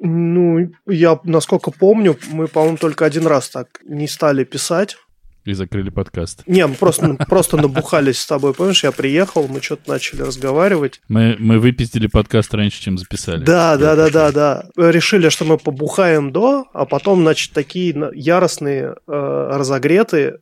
[0.00, 4.96] Ну, я, насколько помню, мы, по-моему, только один раз так не стали писать.
[5.44, 6.42] И закрыли подкаст.
[6.46, 11.00] Не, мы просто, просто набухались с тобой, помнишь, я приехал, мы что-то начали разговаривать.
[11.08, 13.42] Мы, мы выпустили подкаст раньше, чем записали.
[13.42, 14.64] Да, да, да, да, да.
[14.76, 20.40] Решили, что мы побухаем до, а потом, значит, такие яростные, э, разогретые.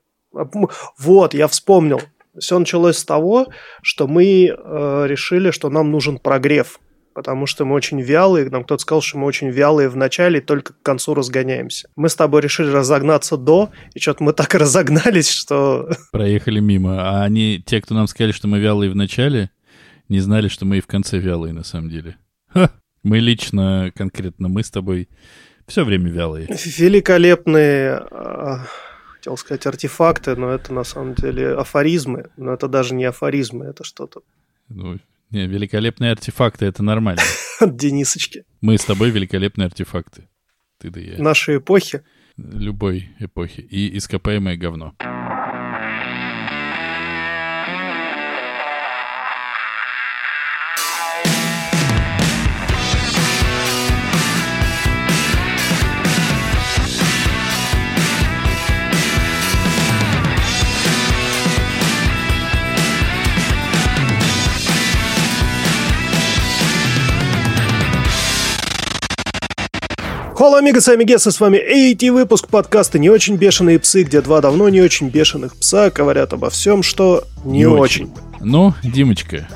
[0.98, 2.02] Вот, я вспомнил.
[2.38, 3.46] Все началось с того,
[3.82, 6.78] что мы э, решили, что нам нужен прогрев
[7.16, 8.50] потому что мы очень вялые.
[8.50, 11.88] Нам кто-то сказал, что мы очень вялые в начале и только к концу разгоняемся.
[11.96, 15.88] Мы с тобой решили разогнаться до, и что-то мы так разогнались, что...
[16.12, 17.00] Проехали мимо.
[17.00, 19.50] А они, те, кто нам сказали, что мы вялые в начале,
[20.10, 22.18] не знали, что мы и в конце вялые на самом деле.
[22.48, 22.70] Ха!
[23.02, 25.08] Мы лично, конкретно мы с тобой
[25.66, 26.48] все время вялые.
[26.50, 28.66] Великолепные а,
[29.14, 32.28] хотел сказать артефакты, но это на самом деле афоризмы.
[32.36, 34.20] Но это даже не афоризмы, это что-то.
[34.68, 34.98] Ну,
[35.30, 37.22] не, великолепные артефакты, это нормально.
[37.60, 38.44] От Денисочки.
[38.60, 40.28] Мы с тобой великолепные артефакты.
[40.78, 41.18] Ты да я.
[41.18, 42.02] Нашей эпохи.
[42.36, 43.60] Любой эпохи.
[43.60, 44.94] И ископаемое говно.
[70.36, 74.42] Холо, амигос и амигесы, с вами AT выпуск подкаста «Не очень бешеные псы», где два
[74.42, 78.04] давно не очень бешеных пса говорят обо всем, что не, не очень.
[78.04, 78.14] очень.
[78.40, 79.48] Ну, Димочка,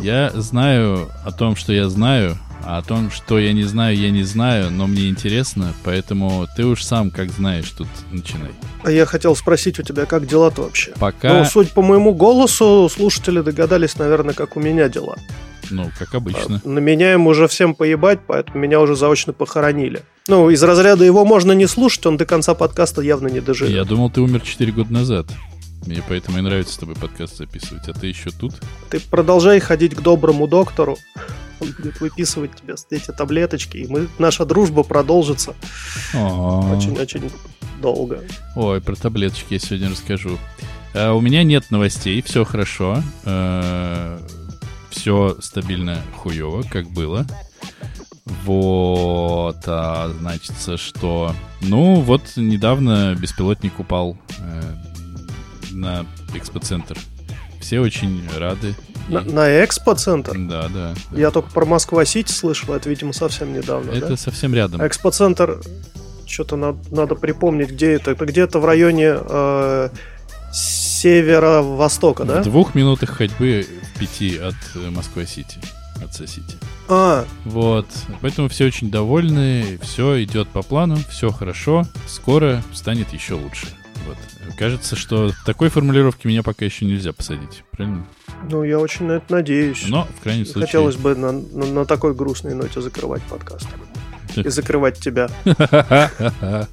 [0.00, 4.10] я знаю о том, что я знаю, а о том, что я не знаю, я
[4.10, 8.52] не знаю, но мне интересно, поэтому ты уж сам как знаешь тут начинай.
[8.84, 10.94] А я хотел спросить у тебя, как дела-то вообще?
[10.98, 11.40] Пока...
[11.40, 15.18] Ну, судя по моему голосу, слушатели догадались, наверное, как у меня дела.
[15.70, 16.60] Ну, как обычно.
[16.64, 20.02] На меня им уже всем поебать, поэтому меня уже заочно похоронили.
[20.28, 23.72] Ну, из разряда его можно не слушать, он до конца подкаста явно не доживет.
[23.72, 25.26] Я думал, ты умер 4 года назад.
[25.86, 27.88] Мне поэтому и нравится с тобой подкаст записывать.
[27.88, 28.54] А ты еще тут?
[28.90, 30.98] Ты продолжай ходить к доброму доктору.
[31.60, 35.54] Он будет выписывать тебе эти таблеточки, и мы, наша дружба продолжится
[36.12, 37.30] очень-очень
[37.80, 38.20] долго.
[38.56, 40.38] Ой, про таблеточки я сегодня расскажу.
[40.92, 43.02] А, у меня нет новостей, все хорошо.
[44.96, 47.26] Все стабильно хуево, как было.
[48.24, 51.32] Вот, а, значит, что...
[51.60, 54.62] Ну, вот недавно беспилотник упал э,
[55.72, 56.98] на экспоцентр.
[57.60, 58.74] Все очень рады.
[59.08, 59.30] На, и...
[59.30, 60.36] на экспоцентр?
[60.36, 61.18] Да, да, да.
[61.18, 64.16] Я только про Москва-Сити слышал, это, видимо, совсем недавно, Это да?
[64.16, 64.84] совсем рядом.
[64.84, 65.60] Экспоцентр,
[66.26, 68.12] что-то надо, надо припомнить, где это.
[68.12, 69.88] Это где-то в районе э,
[70.96, 72.40] северо-востока, да?
[72.40, 75.58] В двух минутах ходьбы в пяти от э, Москвы-Сити,
[76.02, 76.56] от Сити.
[76.88, 77.24] А.
[77.44, 77.86] Вот.
[78.20, 83.66] Поэтому все очень довольны, все идет по плану, все хорошо, скоро станет еще лучше.
[84.06, 84.16] Вот.
[84.56, 88.06] Кажется, что такой формулировки меня пока еще нельзя посадить, правильно?
[88.48, 89.84] Ну, я очень на это надеюсь.
[89.88, 90.66] Но, в крайнем случае...
[90.66, 93.66] Хотелось бы на, на, на такой грустной ноте закрывать подкаст
[94.36, 95.28] и закрывать тебя.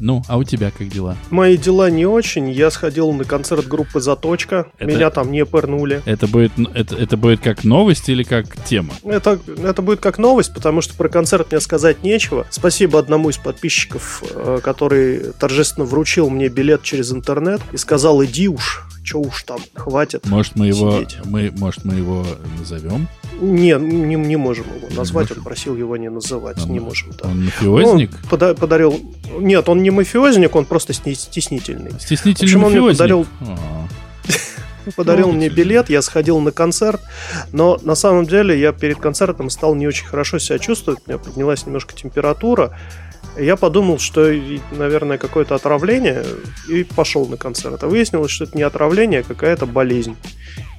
[0.00, 1.16] Ну, а у тебя как дела?
[1.30, 2.50] Мои дела не очень.
[2.50, 4.66] Я сходил на концерт группы «Заточка».
[4.80, 6.02] Меня там не пырнули.
[6.04, 8.94] Это будет, это, это будет как новость или как тема?
[9.04, 12.46] Это, это будет как новость, потому что про концерт мне сказать нечего.
[12.50, 18.48] Спасибо одному из подписчиков, э, который торжественно вручил мне билет через интернет и сказал, иди
[18.48, 22.26] уж, что уж там, хватит Может, мы его, мы, может, мы его
[22.58, 23.08] назовем?
[23.40, 27.10] Не, не, не можем его назвать, он просил его не называть, он, не можем.
[27.12, 27.28] Да.
[27.28, 28.10] Он мафиозник?
[28.24, 29.00] Он пода- подарил...
[29.38, 31.92] Нет, он не мафиозник, он просто стеснительный.
[31.98, 33.26] Стеснительный Почему он мне подарил...
[34.96, 37.00] подарил мне билет, я сходил на концерт,
[37.52, 41.18] но на самом деле я перед концертом стал не очень хорошо себя чувствовать, у меня
[41.18, 42.76] поднялась немножко температура,
[43.38, 44.32] я подумал, что,
[44.72, 46.24] наверное, какое-то отравление,
[46.68, 47.82] и пошел на концерт.
[47.82, 50.16] А выяснилось, что это не отравление, а какая-то болезнь.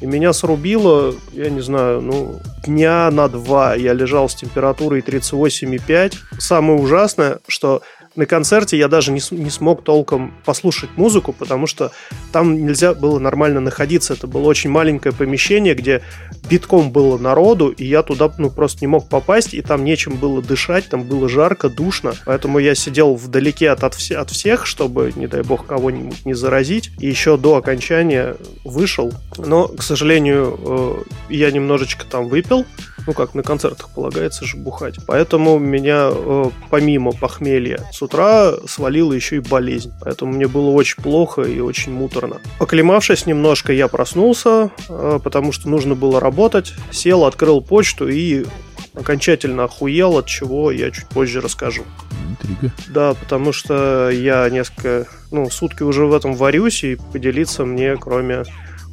[0.01, 3.75] И меня срубило, я не знаю, ну, дня на два.
[3.75, 6.15] Я лежал с температурой 38,5.
[6.39, 7.81] Самое ужасное, что
[8.15, 11.91] на концерте я даже не, не смог толком послушать музыку, потому что
[12.31, 14.13] там нельзя было нормально находиться.
[14.13, 16.01] Это было очень маленькое помещение, где
[16.49, 20.41] битком было народу, и я туда ну, просто не мог попасть, и там нечем было
[20.41, 22.13] дышать, там было жарко, душно.
[22.25, 26.91] Поэтому я сидел вдалеке от, от, от всех, чтобы, не дай бог, кого-нибудь не заразить.
[26.99, 29.13] И еще до окончания вышел.
[29.37, 30.59] Но, к сожалению,
[31.29, 32.65] э, я немножечко там выпил.
[33.07, 34.95] Ну, как на концертах полагается же бухать.
[35.07, 39.91] Поэтому меня, э, помимо похмелья, с утра свалила еще и болезнь.
[40.01, 42.37] Поэтому мне было очень плохо и очень муторно.
[42.59, 46.73] Поклемавшись немножко, я проснулся, э, потому что нужно было работать.
[46.91, 48.45] Сел, открыл почту и
[48.93, 51.83] окончательно охуел, от чего я чуть позже расскажу.
[52.29, 52.73] Интрига.
[52.87, 58.43] Да, потому что я несколько, ну, сутки уже в этом варюсь, и поделиться мне, кроме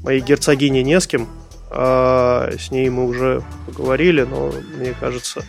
[0.02, 1.28] моей герцогини, не с кем.
[1.70, 5.44] А с ней мы уже поговорили, но мне кажется,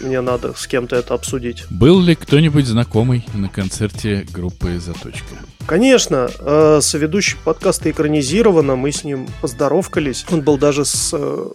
[0.00, 1.64] мне надо с кем-то это обсудить.
[1.70, 5.34] Был ли кто-нибудь знакомый на концерте группы «Заточка»?
[5.66, 10.24] Конечно, э, соведущий подкаста экранизировано, мы с ним поздоровкались.
[10.30, 11.46] Он был даже с э,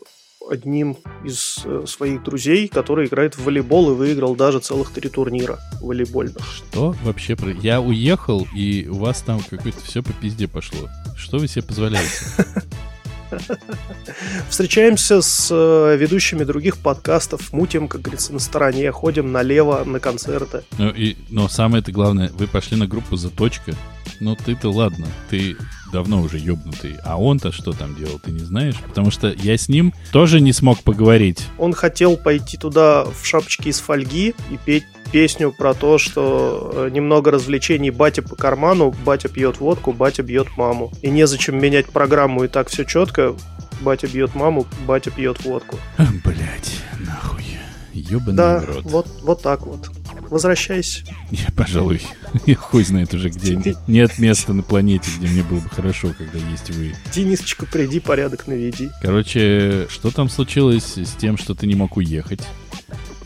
[0.49, 5.59] одним из э, своих друзей, который играет в волейбол и выиграл даже целых три турнира
[5.81, 6.37] волейбольных.
[6.55, 7.35] Что вообще?
[7.35, 10.87] про- Я уехал, и у вас там какое-то все по пизде пошло.
[11.17, 12.11] Что вы себе позволяете?
[14.49, 20.63] Встречаемся с э, ведущими других подкастов, мутим, как говорится, на стороне, ходим налево на концерты.
[20.77, 23.73] Ну, и, но самое это главное, вы пошли на группу «Заточка».
[24.19, 25.55] Ну, ты-то ладно, ты
[25.91, 26.97] давно уже ёбнутый.
[27.03, 28.75] А он-то что там делал, ты не знаешь?
[28.87, 31.45] Потому что я с ним тоже не смог поговорить.
[31.57, 36.89] Он хотел пойти туда в шапочке из фольги и петь песню про то, что э,
[36.91, 40.91] немного развлечений батя по карману, батя пьет водку, батя бьет маму.
[41.01, 43.35] И незачем менять программу, и так все четко.
[43.81, 45.77] Батя бьет маму, батя пьет водку.
[46.25, 47.45] Блять, нахуй.
[47.93, 48.83] Ёбаный Да, рот.
[48.83, 49.89] вот, вот так вот.
[50.29, 51.03] Возвращайся.
[51.31, 52.01] Я, пожалуй,
[52.45, 56.37] я хуй знает уже, где нет места на планете, где мне было бы хорошо, когда
[56.49, 56.95] есть вы.
[57.13, 58.89] Денисочка, приди, порядок наведи.
[59.01, 62.41] Короче, что там случилось с тем, что ты не мог уехать?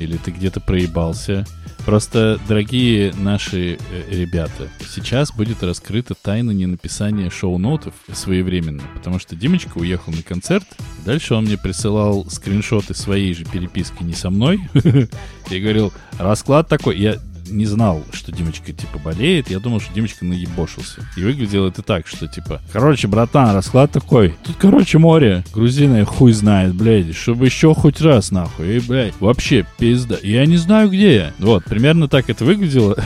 [0.01, 1.45] Или ты где-то проебался?
[1.85, 3.77] Просто, дорогие наши э,
[4.09, 10.65] ребята, сейчас будет раскрыта тайна ненаписания шоу-нотов своевременно, потому что Димочка уехал на концерт,
[11.05, 14.61] дальше он мне присылал скриншоты своей же переписки не со мной,
[15.49, 17.17] и говорил, расклад такой, я
[17.51, 19.49] не знал, что Димочка, типа, болеет.
[19.49, 21.07] Я думал, что Димочка наебошился.
[21.17, 24.35] И выглядело это так, что, типа, короче, братан, расклад такой.
[24.43, 25.43] Тут, короче, море.
[25.53, 27.15] Грузина хуй знает, блядь.
[27.15, 28.77] Чтобы еще хоть раз, нахуй.
[28.77, 30.17] И, блядь, вообще пизда.
[30.23, 31.33] Я не знаю, где я.
[31.39, 32.97] Вот, примерно так это выглядело.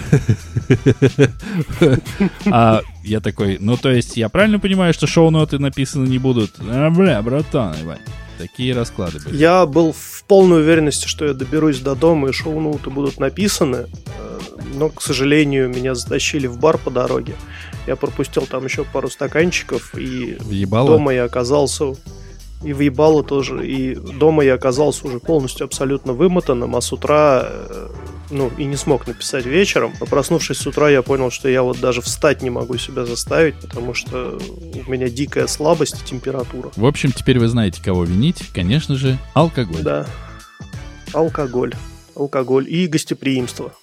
[2.45, 6.51] А я такой, ну, то есть, я правильно понимаю, что шоу-ноты написаны не будут?
[6.59, 8.01] А, бля, братан, ебать.
[8.37, 9.35] Такие расклады были.
[9.35, 14.39] Я был в полной уверенности, что я доберусь до дома и шоу-ноуты будут написаны, э,
[14.73, 17.35] но, к сожалению, меня затащили в бар по дороге.
[17.87, 20.89] Я пропустил там еще пару стаканчиков, и Въебало?
[20.89, 21.93] дома я оказался...
[22.63, 23.67] И въебало тоже.
[23.67, 27.89] И дома я оказался уже полностью абсолютно вымотанным, а с утра, э,
[28.31, 29.93] ну, и не смог написать вечером.
[29.99, 33.55] А проснувшись с утра, я понял, что я вот даже встать не могу себя заставить,
[33.59, 34.39] потому что
[34.87, 36.71] у меня дикая слабость и температура.
[36.75, 38.43] В общем, теперь вы знаете, кого винить.
[38.53, 39.83] Конечно же, алкоголь.
[39.83, 40.07] Да.
[41.13, 41.73] Алкоголь.
[42.15, 43.73] Алкоголь и гостеприимство.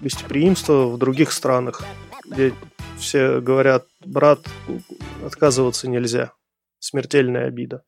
[0.00, 1.82] Гостеприимство в других странах,
[2.24, 2.52] где
[2.98, 4.40] все говорят, брат,
[5.24, 6.32] отказываться нельзя.
[6.78, 7.82] Смертельная обида.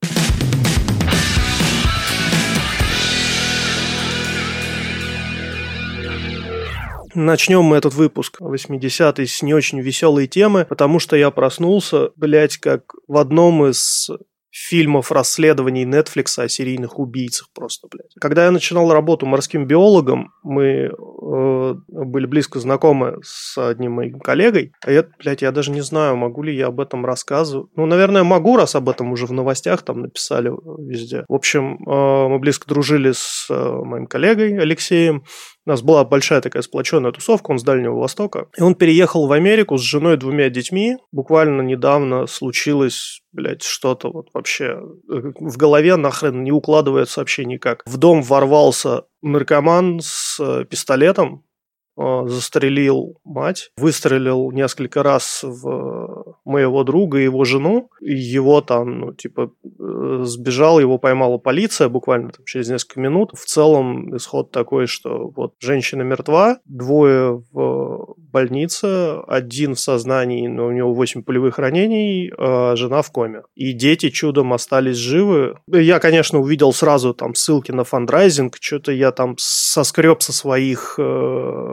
[7.14, 12.56] Начнем мы этот выпуск 80-й с не очень веселой темы, потому что я проснулся, блять,
[12.58, 14.10] как в одном из
[14.50, 18.12] фильмов расследований Netflix о серийных убийцах просто, блядь.
[18.20, 24.72] Когда я начинал работу морским биологом, мы э, были близко знакомы с одним моим коллегой.
[24.84, 27.70] А я, блядь, я даже не знаю, могу ли я об этом рассказывать.
[27.76, 30.50] Ну, наверное, могу, раз об этом уже в новостях там написали
[30.82, 31.24] везде.
[31.28, 35.24] В общем, э, мы близко дружили с э, моим коллегой Алексеем.
[35.70, 38.48] У нас была большая такая сплоченная тусовка, он с Дальнего Востока.
[38.58, 40.96] И он переехал в Америку с женой и двумя детьми.
[41.12, 47.84] Буквально недавно случилось, блядь, что-то вот вообще э, в голове нахрен не укладывается вообще никак.
[47.86, 51.44] В дом ворвался наркоман с э, пистолетом,
[51.96, 59.12] застрелил мать, выстрелил несколько раз в моего друга и его жену, и его там, ну,
[59.12, 63.32] типа, э, сбежал, его поймала полиция буквально там, через несколько минут.
[63.34, 70.66] В целом исход такой, что вот женщина мертва, двое в больнице, один в сознании, но
[70.66, 73.42] у него 8 пулевых ранений, а жена в коме.
[73.54, 75.56] И дети чудом остались живы.
[75.66, 80.98] Я, конечно, увидел сразу там ссылки на фандрайзинг, что-то я там соскреб со своих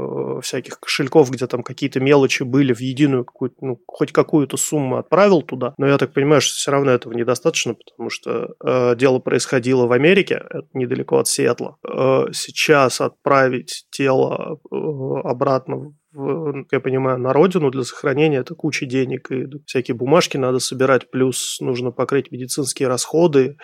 [0.07, 4.97] э, всяких кошельков, где там какие-то мелочи были в единую какую-то, ну, хоть какую-то сумму
[4.97, 5.73] отправил туда.
[5.77, 9.91] Но я так понимаю, что все равно этого недостаточно, потому что э, дело происходило в
[9.91, 11.77] Америке, недалеко от Сиэтла.
[11.87, 14.75] Э, сейчас отправить тело э,
[15.23, 20.37] обратно в, как я понимаю, на родину для сохранения это куча денег, и всякие бумажки
[20.37, 23.57] надо собирать, плюс нужно покрыть медицинские расходы.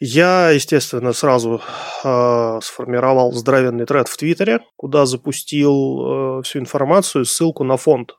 [0.00, 1.60] Я, естественно, сразу
[2.04, 8.16] э, сформировал здоровенный тред в Твиттере, куда запустил э, всю информацию, ссылку на фонд,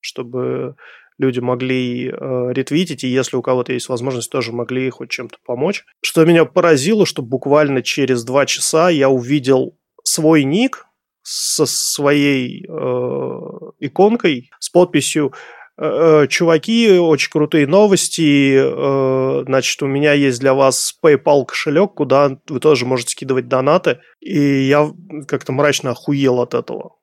[0.00, 0.76] чтобы
[1.18, 2.12] люди могли э,
[2.52, 5.84] ретвитить, и если у кого-то есть возможность, тоже могли хоть чем-то помочь.
[6.00, 10.86] Что меня поразило, что буквально через два часа я увидел свой ник
[11.22, 13.40] со своей э,
[13.80, 15.32] иконкой с подписью
[15.78, 18.56] чуваки, очень крутые новости.
[18.58, 24.00] Э, значит, у меня есть для вас PayPal кошелек, куда вы тоже можете скидывать донаты.
[24.20, 24.90] И я
[25.28, 26.96] как-то мрачно охуел от этого.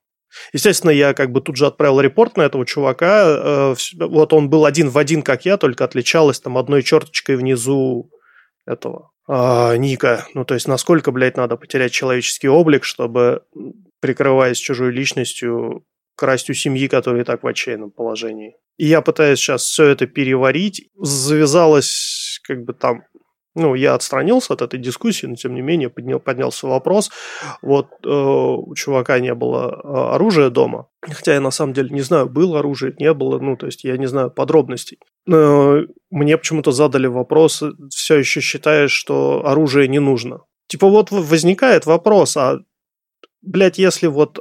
[0.52, 3.76] Естественно, я как бы тут же отправил репорт на этого чувака.
[4.00, 8.10] Вот он был один в один, как я, только отличалось там одной черточкой внизу
[8.66, 10.26] этого а, ника.
[10.34, 13.44] Ну, то есть, насколько, блядь, надо потерять человеческий облик, чтобы,
[14.00, 18.56] прикрываясь чужой личностью, красть у семьи, которая и так в отчаянном положении.
[18.78, 20.90] И я пытаюсь сейчас все это переварить.
[20.96, 23.04] Завязалось как бы там
[23.56, 27.12] ну, я отстранился от этой дискуссии, но тем не менее поднял, поднялся вопрос.
[27.62, 32.02] Вот э, у чувака не было э, оружия дома, хотя я на самом деле не
[32.02, 34.98] знаю, было оружие, не было, ну, то есть я не знаю подробностей.
[35.28, 40.42] Но мне почему-то задали вопрос, все еще считаешь, что оружие не нужно.
[40.68, 42.60] Типа вот возникает вопрос, а,
[43.42, 44.40] блядь, если вот...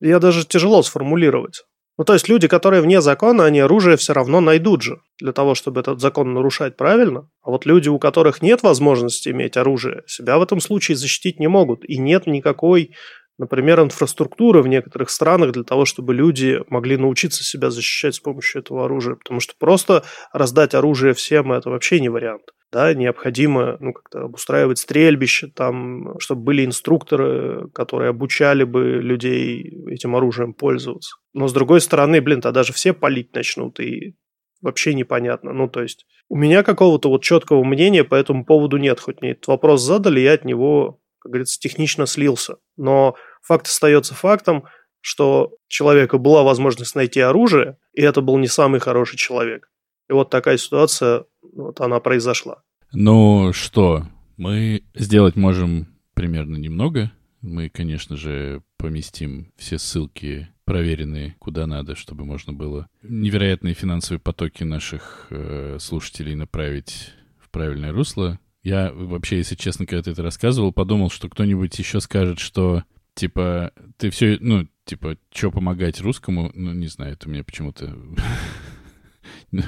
[0.00, 1.62] Я даже тяжело сформулировать.
[1.98, 5.54] Ну, то есть люди, которые вне закона, они оружие все равно найдут же для того,
[5.54, 7.28] чтобы этот закон нарушать правильно.
[7.42, 11.46] А вот люди, у которых нет возможности иметь оружие, себя в этом случае защитить не
[11.46, 11.84] могут.
[11.84, 12.94] И нет никакой,
[13.36, 18.62] например, инфраструктуры в некоторых странах для того, чтобы люди могли научиться себя защищать с помощью
[18.62, 19.16] этого оружия.
[19.16, 20.02] Потому что просто
[20.32, 26.42] раздать оружие всем– это вообще не вариант да, необходимо ну, как-то обустраивать стрельбище, там, чтобы
[26.42, 31.16] были инструкторы, которые обучали бы людей этим оружием пользоваться.
[31.32, 34.14] Но с другой стороны, блин, тогда же все палить начнут, и
[34.60, 35.52] вообще непонятно.
[35.52, 39.00] Ну, то есть, у меня какого-то вот четкого мнения по этому поводу нет.
[39.00, 42.56] Хоть мне этот вопрос задали, я от него, как говорится, технично слился.
[42.76, 44.64] Но факт остается фактом,
[45.00, 49.70] что человека была возможность найти оружие, и это был не самый хороший человек.
[50.08, 52.62] И вот такая ситуация, вот она произошла.
[52.92, 57.12] Ну что, мы сделать можем примерно немного.
[57.40, 64.62] Мы, конечно же, поместим все ссылки проверенные куда надо, чтобы можно было невероятные финансовые потоки
[64.62, 68.38] наших э, слушателей направить в правильное русло.
[68.62, 73.72] Я вообще, если честно, когда ты это рассказывал, подумал, что кто-нибудь еще скажет, что типа
[73.96, 77.96] ты все, ну, типа, что помогать русскому, ну, не знаю, это мне почему-то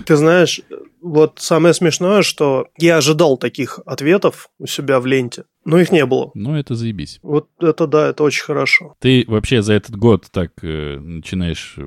[0.06, 0.60] Ты знаешь,
[1.00, 6.04] вот самое смешное, что я ожидал таких ответов у себя в ленте, но их не
[6.06, 6.30] было.
[6.34, 7.18] Ну, это заебись.
[7.22, 8.96] Вот это да, это очень хорошо.
[9.00, 11.78] Ты вообще за этот год так э, начинаешь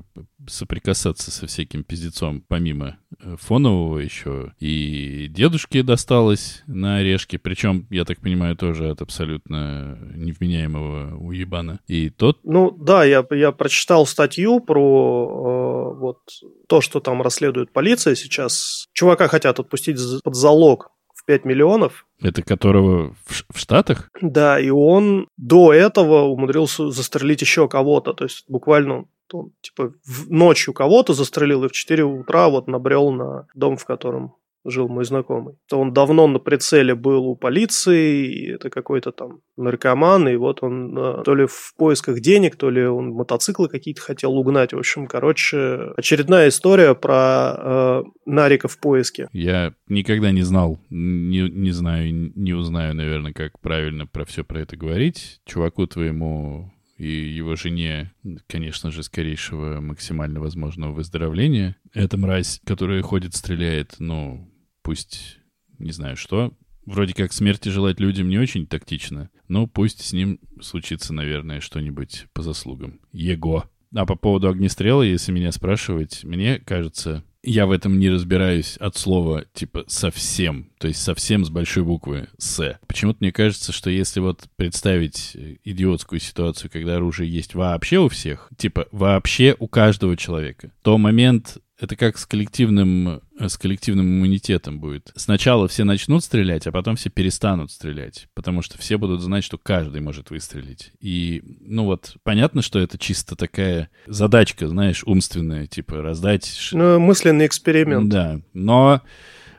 [0.48, 4.54] соприкасаться со всяким пиздецом, помимо э, фонового еще.
[4.60, 11.80] И дедушке досталось на орешке, причем, я так понимаю, тоже от абсолютно невменяемого уебана.
[11.88, 12.40] И тот...
[12.44, 16.20] Ну, да, я, я прочитал статью про э, вот
[16.68, 18.88] то, что там расследует полиция сейчас.
[18.94, 20.92] Чувака хотят отпустить под залог
[21.26, 22.06] 5 миллионов.
[22.22, 24.10] Это которого в, в Штатах?
[24.22, 28.14] Да, и он до этого умудрился застрелить еще кого-то.
[28.14, 29.94] То есть буквально он, типа,
[30.30, 35.06] ночью кого-то застрелил и в 4 утра вот набрел на дом, в котором жил мой
[35.06, 35.56] знакомый.
[35.70, 40.98] То он давно на прицеле был у полиции, это какой-то там наркоман, и вот он
[40.98, 44.74] э, то ли в поисках денег, то ли он мотоциклы какие-то хотел угнать.
[44.74, 49.30] В общем, короче, очередная история про э, Нарика в поиске.
[49.32, 54.62] Я никогда не знал, не, не знаю, не узнаю, наверное, как правильно про все про
[54.62, 55.40] это говорить.
[55.46, 58.14] Чуваку твоему и его жене,
[58.48, 61.76] конечно же, скорейшего максимально возможного выздоровления.
[61.94, 64.50] Эта мразь, которая ходит, стреляет, ну,
[64.86, 65.40] пусть,
[65.80, 66.54] не знаю что,
[66.86, 72.28] вроде как смерти желать людям не очень тактично, но пусть с ним случится, наверное, что-нибудь
[72.34, 73.02] по заслугам.
[73.12, 73.66] Его.
[73.96, 78.96] А по поводу огнестрела, если меня спрашивать, мне кажется, я в этом не разбираюсь от
[78.96, 82.80] слова типа совсем, то есть совсем с большой буквы «с».
[82.88, 88.50] Почему-то мне кажется, что если вот представить идиотскую ситуацию, когда оружие есть вообще у всех,
[88.58, 94.80] типа вообще у каждого человека, то момент это как с коллективным, э, с коллективным иммунитетом
[94.80, 95.12] будет.
[95.16, 99.58] Сначала все начнут стрелять, а потом все перестанут стрелять, потому что все будут знать, что
[99.58, 100.94] каждый может выстрелить.
[101.02, 106.70] И, ну вот, понятно, что это чисто такая задачка, знаешь, умственная, типа раздать...
[106.72, 108.10] Ну, мысленный эксперимент.
[108.10, 109.02] Да, но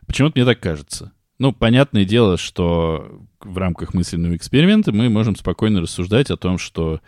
[0.06, 1.12] почему-то мне так кажется.
[1.38, 7.02] Ну, понятное дело, что в рамках мысленного эксперимента мы можем спокойно рассуждать о том, что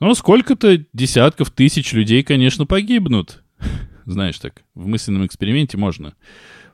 [0.00, 3.42] ну, сколько-то десятков тысяч людей, конечно, погибнут
[4.06, 6.14] знаешь так, в мысленном эксперименте можно.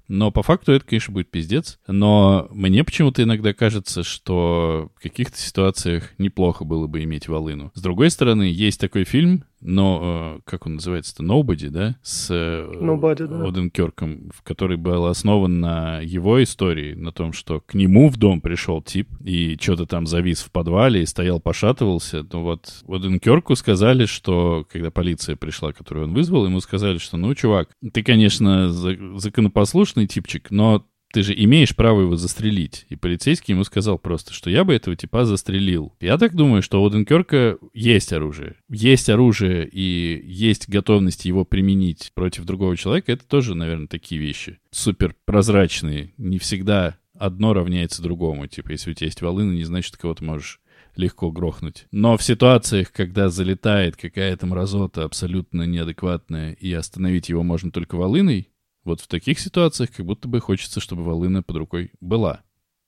[0.08, 1.78] Но по факту это, конечно, будет пиздец.
[1.86, 7.70] Но мне почему-то иногда кажется, что в каких-то ситуациях неплохо было бы иметь волыну.
[7.74, 11.96] С другой стороны, есть такой фильм но, э, как он называется-то, Nobody, да?
[12.02, 13.46] С э, Nobody, да.
[13.46, 18.82] Оденкерком, который был основан на его истории, на том, что к нему в дом пришел
[18.82, 22.26] тип и что-то там завис в подвале и стоял, пошатывался.
[22.32, 27.34] Ну вот Оденкерку сказали, что, когда полиция пришла, которую он вызвал, ему сказали, что, ну,
[27.34, 32.86] чувак, ты, конечно, законопослушный типчик, но ты же имеешь право его застрелить.
[32.88, 35.94] И полицейский ему сказал просто, что я бы этого типа застрелил.
[36.00, 38.56] Я так думаю, что у Дункерка есть оружие.
[38.68, 43.12] Есть оружие и есть готовность его применить против другого человека.
[43.12, 44.58] Это тоже, наверное, такие вещи.
[44.70, 46.12] Супер прозрачные.
[46.16, 48.46] Не всегда одно равняется другому.
[48.46, 50.60] Типа, если у тебя есть волына, не значит, кого ты можешь
[50.96, 51.86] легко грохнуть.
[51.92, 58.49] Но в ситуациях, когда залетает какая-то мразота абсолютно неадекватная, и остановить его можно только волыной,
[58.84, 62.42] вот в таких ситуациях как будто бы хочется, чтобы волына под рукой была,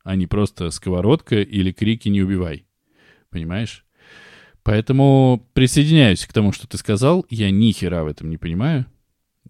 [0.05, 2.67] а не просто сковородка или крики «не убивай».
[3.31, 3.85] Понимаешь?
[4.63, 7.27] Поэтому присоединяюсь к тому, что ты сказал.
[7.31, 8.87] Я ни хера в этом не понимаю.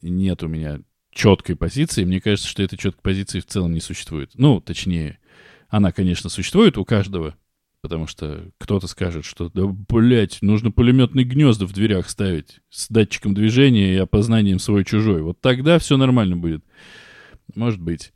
[0.01, 0.81] Нет у меня
[1.11, 2.05] четкой позиции.
[2.05, 4.31] Мне кажется, что этой четкой позиции в целом не существует.
[4.35, 5.19] Ну, точнее,
[5.69, 7.37] она, конечно, существует у каждого,
[7.83, 13.35] потому что кто-то скажет, что да, блядь, нужно пулеметные гнезда в дверях ставить с датчиком
[13.35, 15.23] движения и опознанием свой-чужой.
[15.23, 16.65] Вот тогда все нормально будет.
[17.55, 18.13] Может быть.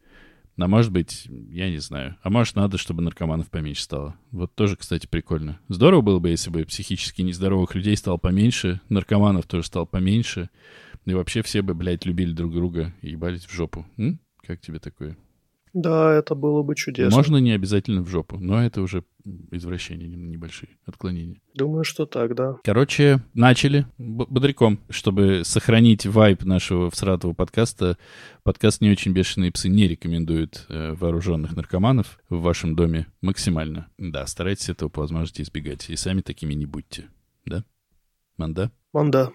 [0.58, 2.16] А может быть, я не знаю.
[2.22, 4.16] А может, надо, чтобы наркоманов поменьше стало.
[4.30, 5.60] Вот тоже, кстати, прикольно.
[5.68, 10.48] Здорово было бы, если бы психически нездоровых людей стало поменьше, наркоманов тоже стало поменьше,
[11.04, 13.86] и вообще все бы, блядь, любили друг друга и ебались в жопу.
[13.98, 14.18] М?
[14.46, 15.18] Как тебе такое?
[15.76, 17.14] Да, это было бы чудесно.
[17.14, 19.04] Можно не обязательно в жопу, но это уже
[19.50, 21.42] извращения небольшие, отклонения.
[21.54, 22.56] Думаю, что так, да.
[22.64, 24.80] Короче, начали бодряком.
[24.88, 27.98] Чтобы сохранить вайп нашего всратого подкаста,
[28.42, 33.88] подкаст «Не очень бешеные псы» не рекомендует э, вооруженных наркоманов в вашем доме максимально.
[33.98, 35.90] Да, старайтесь этого по возможности избегать.
[35.90, 37.04] И сами такими не будьте.
[37.44, 37.64] Да?
[38.38, 38.70] Манда?
[38.94, 39.30] Манда.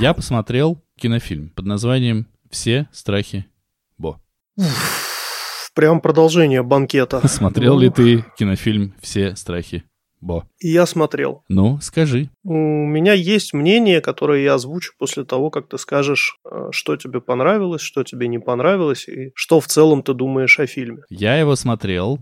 [0.00, 3.46] Я посмотрел кинофильм под названием «Все страхи
[3.98, 4.20] Бо».
[5.74, 7.20] Прям продолжение банкета.
[7.26, 9.82] Смотрел ли ты кинофильм «Все страхи
[10.20, 10.48] Бо».
[10.60, 11.42] Я смотрел.
[11.48, 12.30] Ну, скажи.
[12.44, 17.20] У меня есть мнение, которое я озвучу после того, как ты скажешь, э, что тебе
[17.20, 21.02] понравилось, что тебе не понравилось, и что в целом ты думаешь о фильме.
[21.10, 22.20] Я его смотрел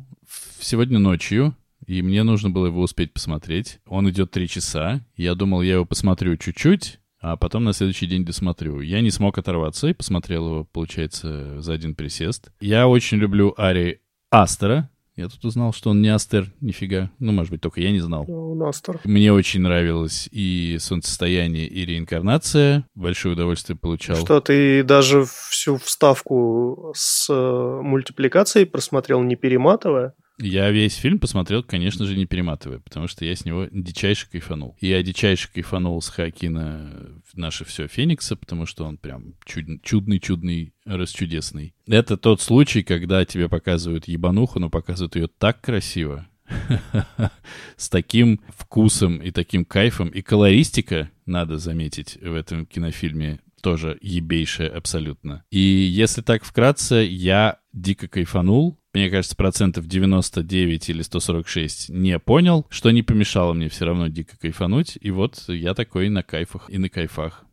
[0.60, 1.54] сегодня ночью,
[1.86, 3.80] и мне нужно было его успеть посмотреть.
[3.86, 5.04] Он идет три часа.
[5.14, 7.00] Я думал, я его посмотрю чуть-чуть,
[7.32, 8.80] а потом на следующий день досмотрю.
[8.80, 12.52] Я не смог оторваться и посмотрел его, получается, за один присест.
[12.60, 14.90] Я очень люблю Ари Астера.
[15.16, 17.10] Я тут узнал, что он не Астер, нифига.
[17.18, 18.26] Ну, может быть, только я не знал.
[18.28, 19.00] Ну, он Астер.
[19.02, 22.86] Мне очень нравилось и «Солнцестояние», и «Реинкарнация».
[22.94, 24.16] Большое удовольствие получал.
[24.18, 30.14] Что, ты даже всю вставку с э, мультипликацией просмотрел, не перематывая?
[30.38, 34.76] Я весь фильм посмотрел, конечно же, не перематывая, потому что я с него дичайше кайфанул.
[34.80, 41.74] И я дичайше кайфанул с Хакина «Наше все Феникса», потому что он прям чудный-чудный, расчудесный.
[41.86, 46.28] Это тот случай, когда тебе показывают ебануху, но показывают ее так красиво,
[47.76, 50.08] с таким вкусом и таким кайфом.
[50.08, 55.44] И колористика, надо заметить, в этом кинофильме тоже ебейшая абсолютно.
[55.50, 62.64] И если так вкратце, я дико кайфанул, мне кажется, процентов 99 или 146 не понял,
[62.70, 64.96] что не помешало мне все равно дико кайфануть.
[65.02, 67.44] И вот я такой на кайфах и на кайфах.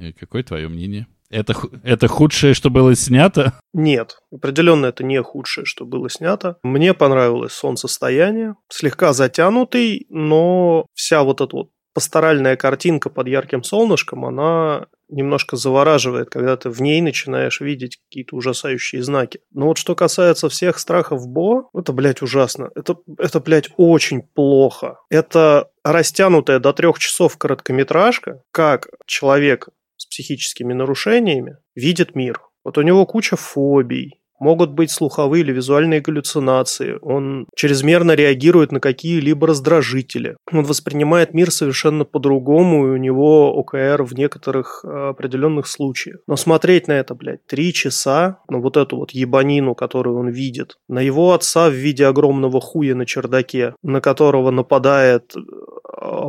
[0.00, 1.06] И какое твое мнение?
[1.28, 3.60] Это, это худшее, что было снято?
[3.74, 6.56] Нет, определенно это не худшее, что было снято.
[6.62, 14.24] Мне понравилось солнцестояние, слегка затянутый, но вся вот эта вот пасторальная картинка под ярким солнышком,
[14.24, 19.40] она немножко завораживает, когда ты в ней начинаешь видеть какие-то ужасающие знаки.
[19.52, 22.70] Но вот что касается всех страхов Бо, это, блядь, ужасно.
[22.74, 24.98] Это, это блядь, очень плохо.
[25.10, 32.40] Это растянутая до трех часов короткометражка, как человек с психическими нарушениями видит мир.
[32.64, 36.98] Вот у него куча фобий, Могут быть слуховые или визуальные галлюцинации.
[37.02, 40.36] Он чрезмерно реагирует на какие-либо раздражители.
[40.52, 46.18] Он воспринимает мир совершенно по-другому, и у него ОКР в некоторых э, определенных случаях.
[46.26, 50.76] Но смотреть на это, блядь, три часа, на вот эту вот ебанину, которую он видит,
[50.88, 55.40] на его отца в виде огромного хуя на чердаке, на которого нападает э,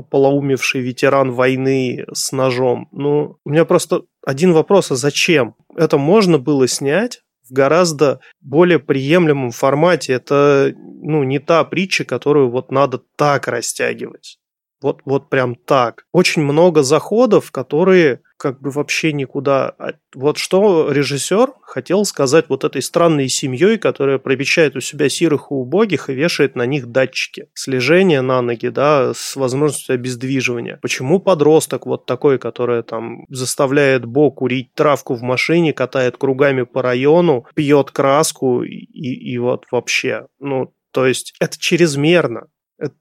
[0.09, 2.87] полоумевший ветеран войны с ножом.
[2.91, 5.55] Ну, у меня просто один вопрос, а зачем?
[5.75, 10.13] Это можно было снять в гораздо более приемлемом формате.
[10.13, 14.39] Это ну, не та притча, которую вот надо так растягивать.
[14.81, 16.05] Вот, вот прям так.
[16.11, 19.73] Очень много заходов, которые как бы вообще никуда.
[19.79, 25.47] А вот что режиссер хотел сказать вот этой странной семьей, которая пробечает у себя сирых
[25.51, 27.49] и убогих и вешает на них датчики.
[27.53, 30.79] Слежение на ноги, да, с возможностью обездвиживания.
[30.81, 36.81] Почему подросток вот такой, который там заставляет Бо курить травку в машине, катает кругами по
[36.81, 42.47] району, пьет краску и, и вот вообще, ну, то есть это чрезмерно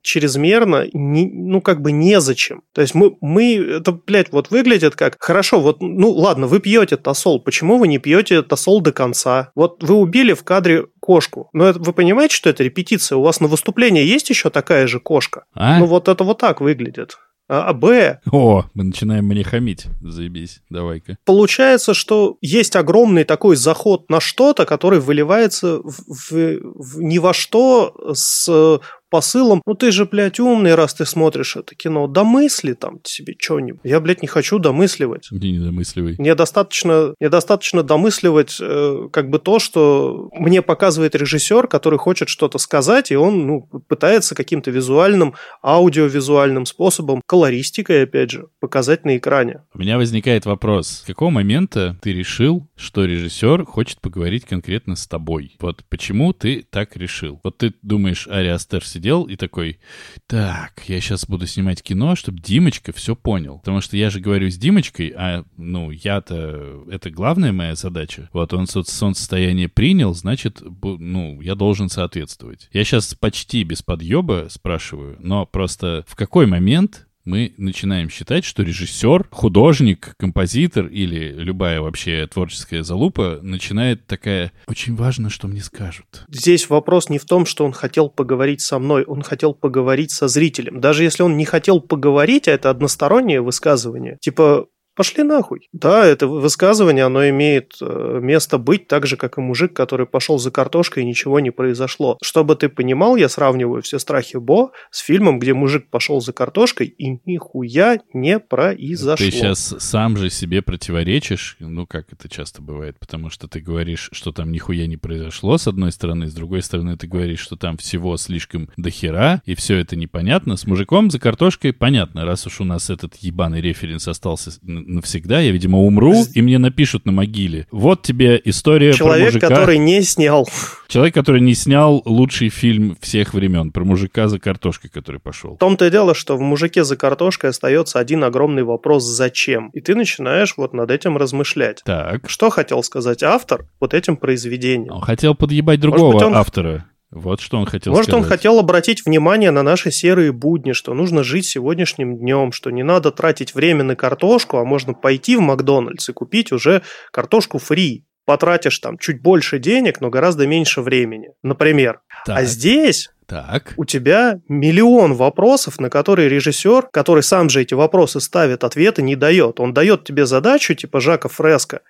[0.02, 2.62] чрезмерно, не, ну, как бы незачем.
[2.72, 6.96] То есть мы, мы, это, блядь, вот выглядит как, хорошо, вот, ну, ладно, вы пьете
[6.96, 9.50] тосол, почему вы не пьете тосол до конца?
[9.54, 13.16] Вот вы убили в кадре кошку, но это, вы понимаете, что это репетиция?
[13.16, 15.44] У вас на выступлении есть еще такая же кошка?
[15.54, 15.78] А?
[15.78, 17.18] Ну, вот это вот так выглядит.
[17.48, 18.20] А, а Б...
[18.30, 19.86] О, мы начинаем мне хамить.
[20.02, 21.16] Заебись, давай-ка.
[21.24, 27.32] Получается, что есть огромный такой заход на что-то, который выливается в, в, в ни во
[27.32, 33.00] что с посылом, ну ты же, блядь, умный, раз ты смотришь это кино, домысли там
[33.04, 33.80] себе что-нибудь.
[33.84, 35.28] Я, блядь, не хочу домысливать.
[35.30, 36.16] Не, не домысливай.
[36.18, 42.28] Мне достаточно, мне достаточно домысливать э, как бы то, что мне показывает режиссер, который хочет
[42.28, 49.16] что-то сказать, и он ну, пытается каким-то визуальным, аудиовизуальным способом, колористикой, опять же, показать на
[49.16, 49.62] экране.
[49.74, 50.88] У меня возникает вопрос.
[50.88, 55.56] С какого момента ты решил, что режиссер хочет поговорить конкретно с тобой?
[55.60, 57.40] Вот почему ты так решил?
[57.44, 59.78] Вот ты думаешь, Ари Астер сидел и такой,
[60.26, 63.58] так, я сейчас буду снимать кино, чтобы Димочка все понял.
[63.58, 68.28] Потому что я же говорю с Димочкой, а, ну, я-то, это главная моя задача.
[68.32, 72.68] Вот он состояние принял, значит, ну, я должен соответствовать.
[72.72, 78.62] Я сейчас почти без подъеба спрашиваю, но просто в какой момент мы начинаем считать, что
[78.62, 86.24] режиссер, художник, композитор или любая вообще творческая залупа начинает такая «очень важно, что мне скажут».
[86.28, 90.28] Здесь вопрос не в том, что он хотел поговорить со мной, он хотел поговорить со
[90.28, 90.80] зрителем.
[90.80, 95.68] Даже если он не хотел поговорить, а это одностороннее высказывание, типа Пошли нахуй.
[95.72, 100.38] Да, это высказывание, оно имеет э, место быть так же, как и мужик, который пошел
[100.38, 102.16] за картошкой и ничего не произошло.
[102.22, 106.86] Чтобы ты понимал, я сравниваю все страхи Бо с фильмом, где мужик пошел за картошкой
[106.86, 109.16] и нихуя не произошло.
[109.16, 114.08] Ты сейчас сам же себе противоречишь, ну как это часто бывает, потому что ты говоришь,
[114.12, 117.76] что там нихуя не произошло с одной стороны, с другой стороны ты говоришь, что там
[117.76, 120.56] всего слишком дохера, и все это непонятно.
[120.56, 124.52] С мужиком за картошкой понятно, раз уж у нас этот ебаный референс остался
[124.86, 125.40] навсегда.
[125.40, 127.66] Я, видимо, умру, и мне напишут на могиле.
[127.70, 129.48] Вот тебе история Человек, про мужика.
[129.48, 130.48] который не снял.
[130.88, 135.56] Человек, который не снял лучший фильм всех времен про мужика за картошкой, который пошел.
[135.56, 139.70] В том-то и дело, что в «Мужике за картошкой» остается один огромный вопрос «Зачем?».
[139.70, 141.82] И ты начинаешь вот над этим размышлять.
[141.84, 142.28] Так.
[142.28, 144.92] Что хотел сказать автор вот этим произведением?
[144.92, 146.34] Он хотел подъебать другого быть, он...
[146.36, 146.86] автора.
[147.10, 148.24] Вот что он хотел Может, сказать.
[148.24, 152.82] он хотел обратить внимание на наши серые будни, что нужно жить сегодняшним днем, что не
[152.82, 158.06] надо тратить время на картошку, а можно пойти в Макдональдс и купить уже картошку фри.
[158.24, 161.28] Потратишь там чуть больше денег, но гораздо меньше времени.
[161.44, 162.00] Например.
[162.08, 162.38] А так.
[162.38, 163.74] А здесь так.
[163.76, 169.14] У тебя миллион вопросов, на которые режиссер, который сам же эти вопросы ставит, ответы не
[169.14, 169.60] дает.
[169.60, 171.82] Он дает тебе задачу, типа Жака Фреско.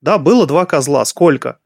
[0.00, 1.58] Да, было два козла, сколько?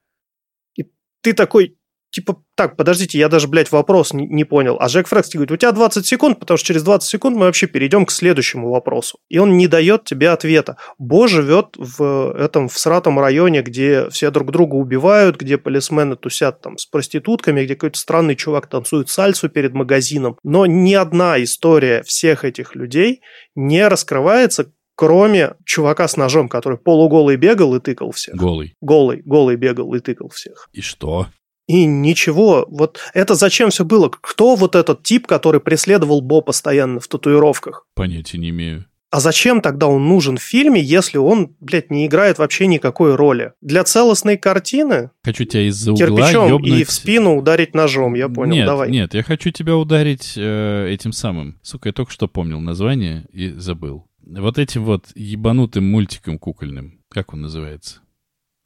[0.77, 0.85] И
[1.23, 1.78] ты такой,
[2.11, 4.77] типа, так, подождите, я даже, блядь, вопрос не, не понял.
[4.81, 7.67] А Джек Фрекс говорит, у тебя 20 секунд, потому что через 20 секунд мы вообще
[7.67, 9.19] перейдем к следующему вопросу.
[9.29, 10.77] И он не дает тебе ответа.
[10.99, 16.61] Бо живет в этом, в сратом районе, где все друг друга убивают, где полисмены тусят
[16.61, 20.37] там с проститутками, где какой-то странный чувак танцует сальсу перед магазином.
[20.43, 23.21] Но ни одна история всех этих людей
[23.55, 28.35] не раскрывается кроме чувака с ножом, который полуголый бегал и тыкал всех.
[28.35, 28.75] Голый.
[28.81, 30.69] Голый, голый бегал и тыкал всех.
[30.73, 31.29] И что?
[31.69, 32.67] И ничего.
[32.69, 34.09] Вот это зачем все было?
[34.09, 37.87] Кто вот этот тип, который преследовал Бо постоянно в татуировках?
[37.95, 38.87] Понятия не имею.
[39.11, 43.53] А зачем тогда он нужен в фильме, если он, блядь, не играет вообще никакой роли?
[43.63, 45.11] Для целостной картины?
[45.23, 46.81] Хочу тебя из-за угла кирпичом ёбнуть...
[46.81, 48.91] и в спину ударить ножом, я понял, нет, давай.
[48.91, 51.59] Нет, я хочу тебя ударить э, этим самым.
[51.63, 54.07] Сука, я только что помнил название и забыл.
[54.27, 57.01] Вот этим вот ебанутым мультиком кукольным.
[57.09, 58.01] Как он называется?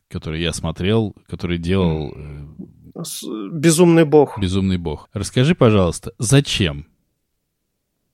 [0.08, 2.12] Который я смотрел, который делал...
[2.16, 2.46] Э,
[2.94, 4.38] Безумный бог.
[4.38, 5.08] Безумный бог.
[5.12, 6.86] Расскажи, пожалуйста, зачем?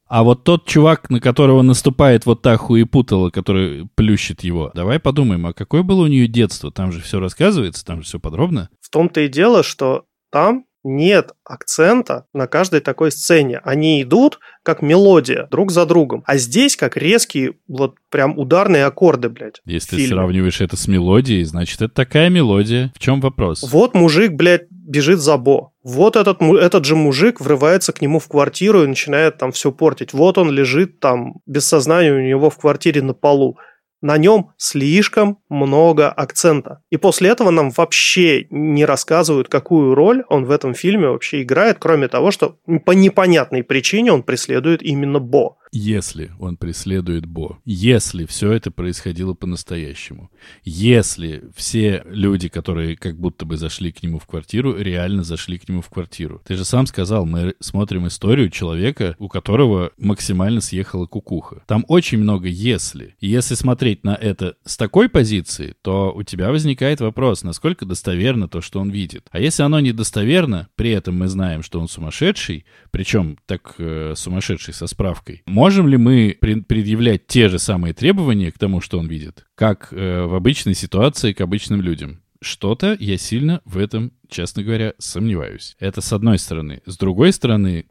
[0.06, 5.46] А вот тот чувак, на которого наступает вот та хуепутала, который плющит его, давай подумаем,
[5.46, 6.72] а какое было у нее детство?
[6.72, 8.70] Там же все рассказывается, там же все подробно.
[8.80, 13.60] В том-то и дело, что там нет акцента на каждой такой сцене.
[13.64, 16.22] Они идут как мелодия друг за другом.
[16.26, 19.60] А здесь как резкие, вот прям ударные аккорды, блядь.
[19.64, 22.92] Если ты сравниваешь это с мелодией, значит, это такая мелодия.
[22.94, 23.62] В чем вопрос?
[23.70, 25.72] Вот мужик, блядь, бежит за Бо.
[25.82, 30.12] Вот этот, этот же мужик врывается к нему в квартиру и начинает там все портить.
[30.12, 33.58] Вот он лежит там без сознания у него в квартире на полу.
[34.00, 36.82] На нем слишком много акцента.
[36.90, 41.78] И после этого нам вообще не рассказывают, какую роль он в этом фильме вообще играет,
[41.78, 45.56] кроме того, что по непонятной причине он преследует именно Бо.
[45.72, 50.30] Если он преследует Бо, если все это происходило по-настоящему,
[50.64, 55.68] если все люди, которые как будто бы зашли к нему в квартиру, реально зашли к
[55.68, 56.42] нему в квартиру.
[56.46, 61.62] Ты же сам сказал, мы смотрим историю человека, у которого максимально съехала кукуха.
[61.66, 63.16] Там очень много «если».
[63.20, 68.48] И если смотреть на это с такой позиции, то у тебя возникает вопрос, насколько достоверно
[68.48, 69.26] то, что он видит.
[69.30, 74.74] А если оно недостоверно, при этом мы знаем, что он сумасшедший, причем так э, сумасшедший
[74.74, 79.44] со справкой, Можем ли мы предъявлять те же самые требования к тому, что он видит,
[79.56, 82.22] как э, в обычной ситуации к обычным людям?
[82.40, 85.74] Что-то я сильно в этом, честно говоря, сомневаюсь.
[85.80, 86.80] Это с одной стороны.
[86.86, 87.86] С другой стороны,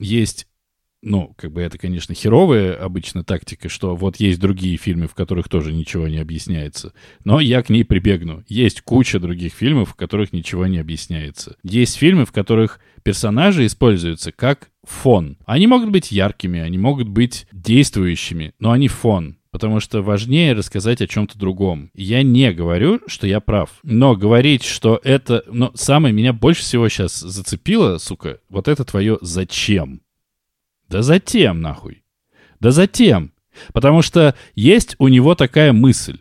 [0.00, 0.48] есть
[1.04, 5.48] ну, как бы это, конечно, херовая обычно тактика, что вот есть другие фильмы, в которых
[5.48, 6.92] тоже ничего не объясняется.
[7.24, 8.42] Но я к ней прибегну.
[8.48, 11.56] Есть куча других фильмов, в которых ничего не объясняется.
[11.62, 15.36] Есть фильмы, в которых персонажи используются как фон.
[15.44, 21.00] Они могут быть яркими, они могут быть действующими, но они фон потому что важнее рассказать
[21.00, 21.92] о чем-то другом.
[21.94, 25.44] Я не говорю, что я прав, но говорить, что это...
[25.46, 30.00] Но самое меня больше всего сейчас зацепило, сука, вот это твое «зачем».
[30.94, 32.04] Да затем, нахуй.
[32.60, 33.32] Да затем.
[33.72, 36.18] Потому что есть у него такая мысль.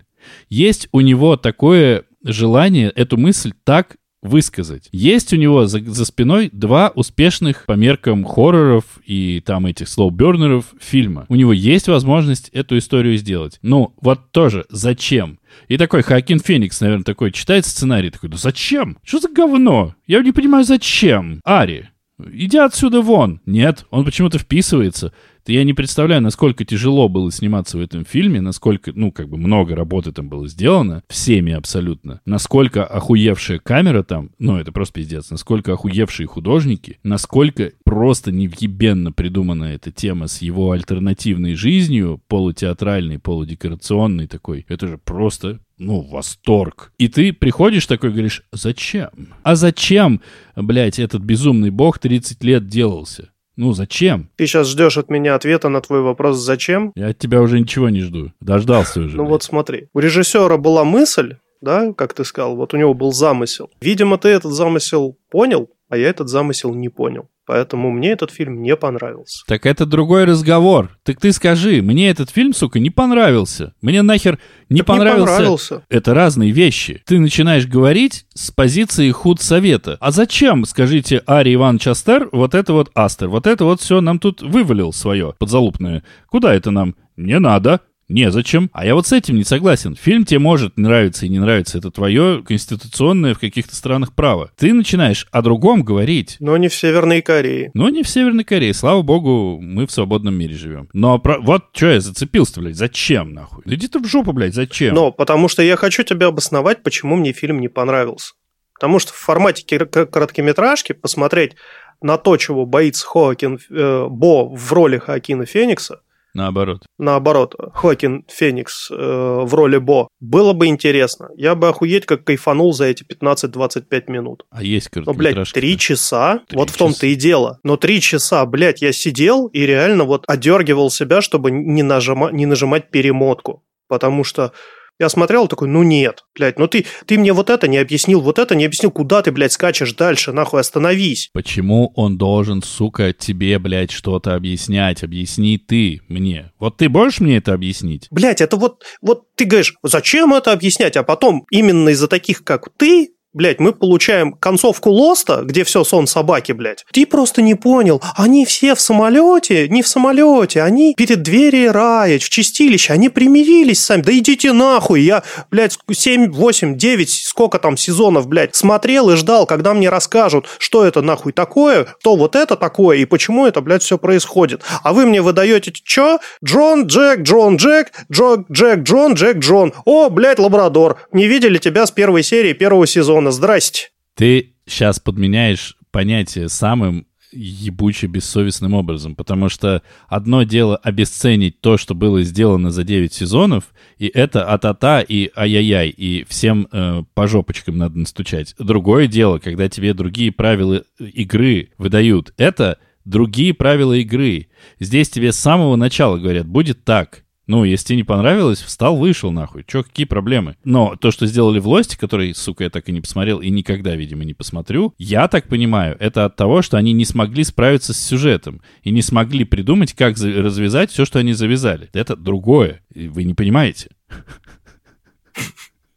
[0.50, 4.90] Есть у него такое желание эту мысль так высказать.
[4.92, 10.74] Есть у него за, за спиной два успешных по меркам хорроров и там этих слоубернеров
[10.82, 11.28] фильма.
[11.30, 13.60] У него есть возможность эту историю сделать.
[13.62, 15.38] Ну, вот тоже, зачем?
[15.68, 18.98] И такой Хакин Феникс, наверное, такой читает сценарий, такой, да зачем?
[19.04, 19.94] Что за говно?
[20.08, 21.42] Я не понимаю, зачем?
[21.44, 23.42] Ари, иди отсюда вон.
[23.46, 25.14] Нет, он почему-то вписывается
[25.52, 29.76] я не представляю, насколько тяжело было сниматься в этом фильме, насколько, ну, как бы много
[29.76, 35.74] работы там было сделано, всеми абсолютно, насколько охуевшая камера там, ну, это просто пиздец, насколько
[35.74, 44.66] охуевшие художники, насколько просто невъебенно придумана эта тема с его альтернативной жизнью, полутеатральной, полудекорационной такой,
[44.70, 46.92] это же просто ну, восторг.
[46.98, 49.34] И ты приходишь такой говоришь, зачем?
[49.44, 50.22] А зачем,
[50.56, 53.30] блядь, этот безумный бог 30 лет делался?
[53.56, 54.30] Ну, зачем?
[54.36, 57.90] Ты сейчас ждешь от меня ответа на твой вопрос «зачем?» Я от тебя уже ничего
[57.90, 58.32] не жду.
[58.40, 59.16] Дождался уже.
[59.16, 59.90] Ну вот смотри.
[59.94, 63.70] У режиссера была мысль, да, как ты сказал, вот у него был замысел.
[63.80, 67.30] Видимо, ты этот замысел понял, а я этот замысел не понял.
[67.46, 69.44] Поэтому мне этот фильм не понравился.
[69.48, 70.98] Так это другой разговор.
[71.04, 73.74] Так ты скажи, мне этот фильм, сука, не понравился.
[73.82, 75.20] Мне нахер не так понравился.
[75.20, 75.84] Не понравился.
[75.90, 77.04] Это разные вещи.
[77.06, 79.98] Ты начинаешь говорить с позиции худсовета.
[80.00, 84.20] А зачем, скажите, Ари Иван Частер, вот это вот Астер, вот это вот все нам
[84.20, 86.04] тут вывалил свое подзалупное.
[86.28, 86.96] Куда это нам?
[87.18, 87.82] Не надо.
[88.14, 88.70] Незачем.
[88.74, 89.96] А я вот с этим не согласен.
[89.96, 91.80] Фильм тебе может нравиться и не нравиться.
[91.80, 94.52] Это твое конституционное в каких-то странах право.
[94.56, 96.38] Ты начинаешь о другом говорить.
[96.40, 97.72] Но не в Северной Корее.
[97.74, 98.76] Но не в Северной Корее.
[98.76, 100.90] Слава богу, мы в свободном мире живем.
[100.94, 101.40] Но про...
[101.40, 102.76] вот что я зацепился, блядь.
[102.76, 103.64] Зачем, нахуй?
[103.66, 104.94] Иди ты в жопу, блядь, зачем?
[104.94, 108.36] Но потому что я хочу тебе обосновать, почему мне фильм не понравился.
[108.76, 111.56] Потому что в формате короткометражки посмотреть
[112.00, 116.02] на то, чего боится Хоакин э, Бо в роли Хоакина Феникса–
[116.34, 116.84] Наоборот.
[116.98, 120.08] Наоборот, Хокин Феникс э, в роли Бо.
[120.20, 121.30] Было бы интересно.
[121.36, 124.46] Я бы охуеть как кайфанул за эти 15-25 минут.
[124.50, 126.42] А есть Ну, блядь, три часа?
[126.48, 126.76] 3 вот часа.
[126.76, 127.60] в том-то и дело.
[127.64, 132.46] Но три часа, блядь, я сидел и реально вот одергивал себя, чтобы не, нажима, не
[132.46, 133.64] нажимать перемотку.
[133.88, 134.54] Потому что
[135.00, 138.40] я смотрел такой, ну нет, блядь, ну ты, ты мне вот это не объяснил, вот
[138.40, 141.30] это не объяснил, куда ты, блядь, скачешь дальше, нахуй, остановись.
[141.34, 145.04] Почему он должен, сука, тебе, блядь, что-то объяснять?
[145.04, 146.52] Объясни ты мне.
[146.60, 148.08] Вот ты можешь мне это объяснить?
[148.12, 152.70] Блядь, это вот, вот ты говоришь, зачем это объяснять, а потом именно из-за таких, как
[152.78, 156.86] ты, Блять, мы получаем концовку Лоста, где все сон собаки, блядь.
[156.92, 158.00] Ты просто не понял.
[158.16, 160.62] Они все в самолете, не в самолете.
[160.62, 162.94] Они перед двери рая, в чистилище.
[162.94, 164.04] Они примирились сами.
[164.04, 165.02] Да идите нахуй.
[165.02, 170.46] Я, блядь, 7, 8, 9, сколько там сезонов, блядь, смотрел и ждал, когда мне расскажут,
[170.60, 174.62] что это нахуй такое, то вот это такое и почему это, блядь, все происходит.
[174.84, 176.20] А вы мне выдаете, что?
[176.46, 179.74] Джон, Джек, Джон, Джек, Джок, Джек, Джон, Джек, Джон.
[179.86, 180.98] О, блядь, лабрадор.
[181.12, 183.90] Не видели тебя с первой серии первого сезона Антона, здрасте.
[184.16, 191.96] Ты сейчас подменяешь понятие самым ебуче бессовестным образом, потому что одно дело обесценить то, что
[191.96, 197.78] было сделано за 9 сезонов, и это а-та-та и ай-яй-яй, и всем э, по жопочкам
[197.78, 198.56] надо настучать.
[198.60, 202.34] Другое дело, когда тебе другие правила игры выдают.
[202.36, 204.50] Это другие правила игры.
[204.80, 207.24] Здесь тебе с самого начала говорят, будет так.
[207.46, 209.66] Ну, если тебе не понравилось, встал, вышел нахуй.
[209.68, 210.56] Че, какие проблемы?
[210.64, 213.96] Но то, что сделали в Лосте, который, сука, я так и не посмотрел и никогда,
[213.96, 218.00] видимо, не посмотрю, я так понимаю, это от того, что они не смогли справиться с
[218.02, 221.90] сюжетом и не смогли придумать, как развязать все, что они завязали.
[221.92, 222.82] Это другое.
[222.96, 223.90] Вы не понимаете.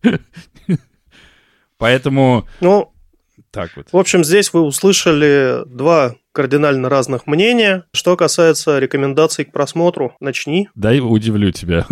[1.79, 2.49] Поэтому...
[2.61, 2.93] Ну,
[3.53, 3.89] так вот.
[3.93, 7.85] В общем, здесь вы услышали два кардинально разных мнения.
[7.95, 10.69] Что касается рекомендаций к просмотру, начни.
[10.75, 11.87] Дай удивлю тебя.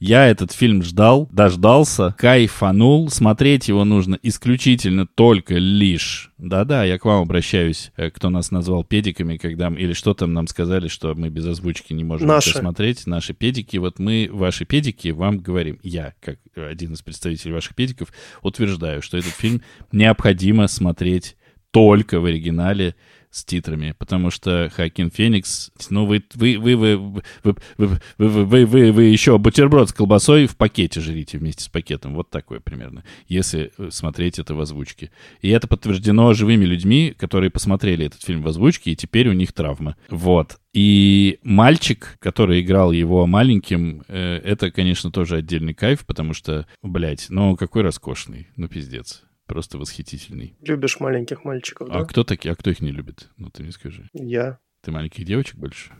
[0.00, 3.10] Я этот фильм ждал, дождался, кайфанул.
[3.10, 6.32] Смотреть его нужно исключительно только лишь.
[6.38, 10.46] Да-да, я к вам обращаюсь, э, кто нас назвал педиками, когда или что там нам
[10.46, 12.50] сказали, что мы без озвучки не можем Наши.
[12.50, 13.06] это смотреть.
[13.06, 13.76] Наши педики.
[13.76, 15.78] Вот мы, ваши педики, вам говорим.
[15.82, 18.08] Я, как один из представителей ваших педиков,
[18.40, 19.60] утверждаю, что этот фильм
[19.92, 21.36] необходимо смотреть
[21.76, 22.94] только в оригинале
[23.30, 26.96] с титрами, потому что Хакин Феникс, ну вы вы вы вы
[27.44, 32.14] вы вы вы, вы, вы, еще бутерброд с колбасой в пакете жрите вместе с пакетом,
[32.14, 35.10] вот такое примерно, если смотреть это в озвучке.
[35.42, 39.52] И это подтверждено живыми людьми, которые посмотрели этот фильм в озвучке, и теперь у них
[39.52, 39.96] травма.
[40.08, 40.56] Вот.
[40.72, 47.26] И мальчик, который играл его маленьким, э, это, конечно, тоже отдельный кайф, потому что, блядь,
[47.28, 49.25] ну какой роскошный, ну пиздец.
[49.46, 50.56] Просто восхитительный.
[50.60, 52.04] Любишь маленьких мальчиков, а да?
[52.04, 52.52] кто такие?
[52.52, 53.30] А кто их не любит?
[53.36, 54.08] Ну, ты мне скажи.
[54.12, 54.58] Я.
[54.82, 55.92] Ты маленьких девочек больше?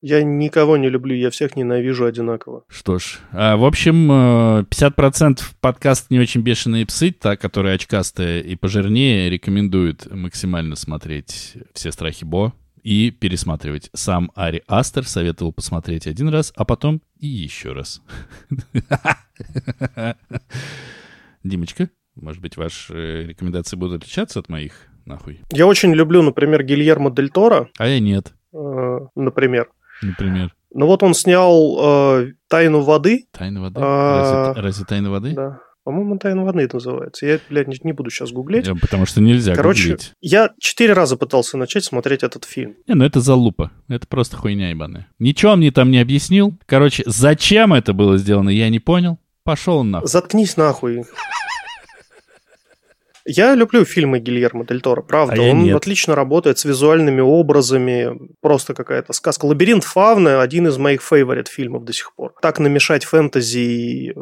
[0.00, 2.64] Я никого не люблю, я всех ненавижу одинаково.
[2.68, 8.40] Что ж, а, в общем, 50% э, подкаст «Не очень бешеные псы», та, которая очкастая
[8.40, 13.90] и пожирнее, рекомендует максимально смотреть «Все страхи Бо», и пересматривать.
[13.94, 18.02] Сам Ари Астер советовал посмотреть один раз, а потом и еще раз.
[21.44, 25.40] Димочка, может быть, ваши рекомендации будут отличаться от моих, нахуй?
[25.52, 27.68] Я очень люблю, например, Гильермо Дель Торо.
[27.78, 28.32] А я нет.
[28.52, 29.68] Э, например.
[30.02, 30.54] Например.
[30.74, 31.78] Ну вот он снял
[32.20, 33.26] э, «Тайну воды».
[33.32, 33.80] «Тайну воды»?
[33.82, 35.32] А, разве, разве «Тайна воды»?
[35.34, 35.60] Да.
[35.88, 37.24] По-моему, «Тайна воды» называется.
[37.24, 38.68] Я, блядь, не, буду сейчас гуглить.
[38.78, 40.12] Потому что нельзя Короче, гуглить.
[40.20, 42.74] я четыре раза пытался начать смотреть этот фильм.
[42.86, 43.70] Не, ну это залупа.
[43.88, 45.06] Это просто хуйня ебаная.
[45.18, 46.52] Ничего он мне там не объяснил.
[46.66, 49.18] Короче, зачем это было сделано, я не понял.
[49.44, 50.08] Пошел нахуй.
[50.08, 51.04] Заткнись нахуй.
[53.30, 55.36] Я люблю фильмы Гильермо Дель Торо, правда.
[55.36, 55.76] А Он нет.
[55.76, 58.18] отлично работает с визуальными образами.
[58.40, 59.44] Просто какая-то сказка.
[59.44, 62.32] «Лабиринт фавны»– один из моих фейворит фильмов до сих пор.
[62.40, 64.14] Так намешать фэнтези и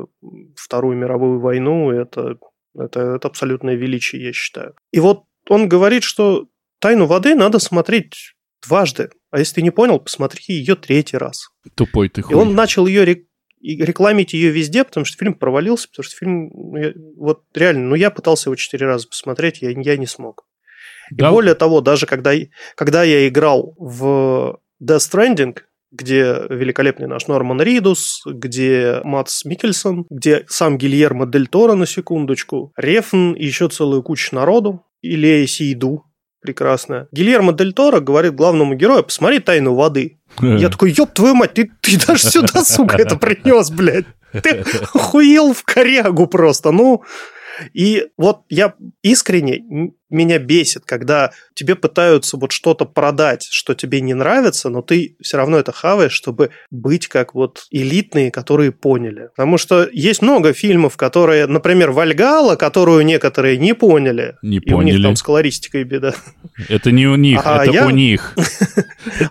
[0.59, 2.39] Вторую мировую войну– это,
[2.79, 4.75] это, это абсолютное величие, я считаю.
[4.93, 6.47] И вот он говорит, что
[6.81, 8.35] «Тайну воды» надо смотреть
[8.67, 9.11] дважды.
[9.31, 11.51] А если ты не понял, посмотри ее третий раз.
[11.75, 12.33] Тупой ты хуй.
[12.33, 13.27] И он начал ее
[13.61, 17.89] и рекламить ее везде, потому что фильм провалился, потому что фильм, ну, я, вот реально,
[17.89, 20.47] ну я пытался его четыре раза посмотреть, я, я не смог.
[21.11, 21.29] Да.
[21.29, 22.33] И более того, даже когда,
[22.75, 25.59] когда я играл в Death Stranding,
[25.97, 32.73] где великолепный наш Норман Ридус, где Матс Микельсон, где сам Гильермо Дель Торо на секундочку,
[32.77, 36.05] Рефн и еще целую кучу народу, и Лея Сейду,
[36.41, 37.09] прекрасная.
[37.13, 40.21] Гильермо Дель Торо говорит главному герою, посмотри «Тайну воды».
[40.41, 44.07] Я такой, ёб твою мать, ты, ты даже сюда, сука, это принес, блядь.
[44.33, 47.03] Ты охуел в корягу просто, ну...
[47.73, 49.65] И вот я искренне
[50.11, 55.37] меня бесит, когда тебе пытаются вот что-то продать, что тебе не нравится, но ты все
[55.37, 59.31] равно это хаваешь, чтобы быть как вот элитные, которые поняли.
[59.37, 64.37] Потому что есть много фильмов, которые, например, Вальгала, которую некоторые не поняли.
[64.43, 64.95] Не и поняли.
[64.95, 66.15] у них там с колористикой беда.
[66.69, 67.87] Это не у них, а это я...
[67.87, 68.35] у них.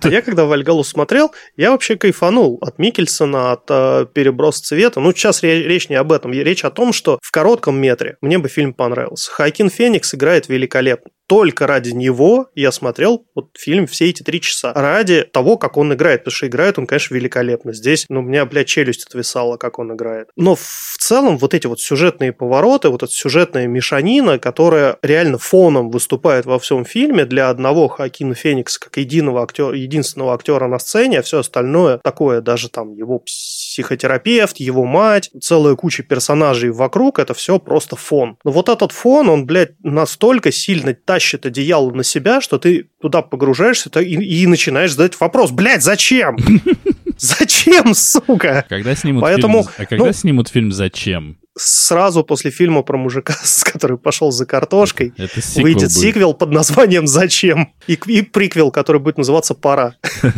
[0.02, 5.00] А я когда Вальгалу смотрел, я вообще кайфанул от Микельсона, от э, переброса цвета.
[5.00, 6.32] Ну, сейчас речь не об этом.
[6.32, 9.32] Речь о том, что в коротком метре мне бы фильм понравился.
[9.32, 11.12] Хайкин Феникс играет великолепно великолепно.
[11.28, 14.74] Только ради него я смотрел вот фильм все эти три часа.
[14.74, 16.22] Ради того, как он играет.
[16.22, 17.74] Потому что играет он, конечно, великолепно.
[17.74, 20.30] Здесь, ну, у меня, блядь, челюсть отвисала, как он играет.
[20.36, 25.90] Но в целом вот эти вот сюжетные повороты, вот эта сюжетная мешанина, которая реально фоном
[25.90, 31.20] выступает во всем фильме для одного Хакина Феникса как единого актера, единственного актера на сцене,
[31.20, 37.34] а все остальное такое, даже там его психотерапевт, его мать, целая куча персонажей вокруг, это
[37.34, 38.38] все просто фон.
[38.44, 43.22] Но вот этот фон, он, блядь, настолько сильно тащит одеяло на себя, что ты туда
[43.22, 46.38] погружаешься и, и начинаешь задать вопрос, блядь, зачем?
[47.18, 48.66] Зачем, сука?
[48.68, 51.38] Когда снимут Поэтому, фильм, а когда ну, снимут фильм «Зачем»?
[51.58, 55.94] Сразу после фильма про мужика, с который пошел за картошкой, Это выйдет будет.
[55.94, 59.96] сиквел под названием «Зачем?» и, и приквел, который будет называться «Пора».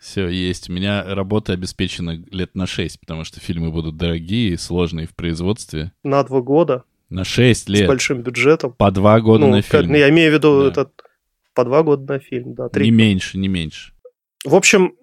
[0.00, 0.68] Все, есть.
[0.68, 5.92] У меня работа обеспечена лет на 6, потому что фильмы будут дорогие, сложные в производстве.
[6.02, 6.82] На два года?
[7.08, 7.84] На 6 лет.
[7.84, 8.74] С большим бюджетом.
[8.74, 9.94] По два года ну, на фильм.
[9.94, 10.68] Я имею в виду да.
[10.68, 10.92] этот
[11.54, 12.68] по два года на фильм, да.
[12.68, 12.84] Три.
[12.84, 13.92] Не меньше, не меньше.
[14.44, 14.94] В общем,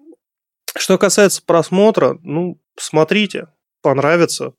[0.76, 3.48] что касается просмотра, ну, смотрите,
[3.82, 4.54] понравится.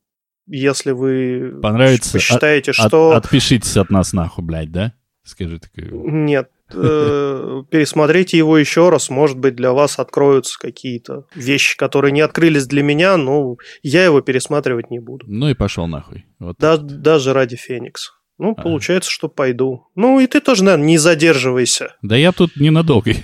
[0.46, 3.10] Если вы Понравится, посчитаете, от, что...
[3.10, 4.94] От, отпишитесь от нас нахуй, блядь, да?
[5.22, 5.90] Скажи такое.
[5.90, 12.20] Нет, э, пересмотрите его еще раз, может быть, для вас откроются какие-то вещи, которые не
[12.20, 15.26] открылись для меня, но я его пересматривать не буду.
[15.28, 16.26] Ну и пошел нахуй.
[16.38, 18.12] Вот да, даже ради Феникса.
[18.38, 18.62] Ну, а.
[18.62, 19.88] получается, что пойду.
[19.96, 21.96] Ну, и ты тоже, наверное, не задерживайся.
[22.02, 23.14] Да я тут ненадолго.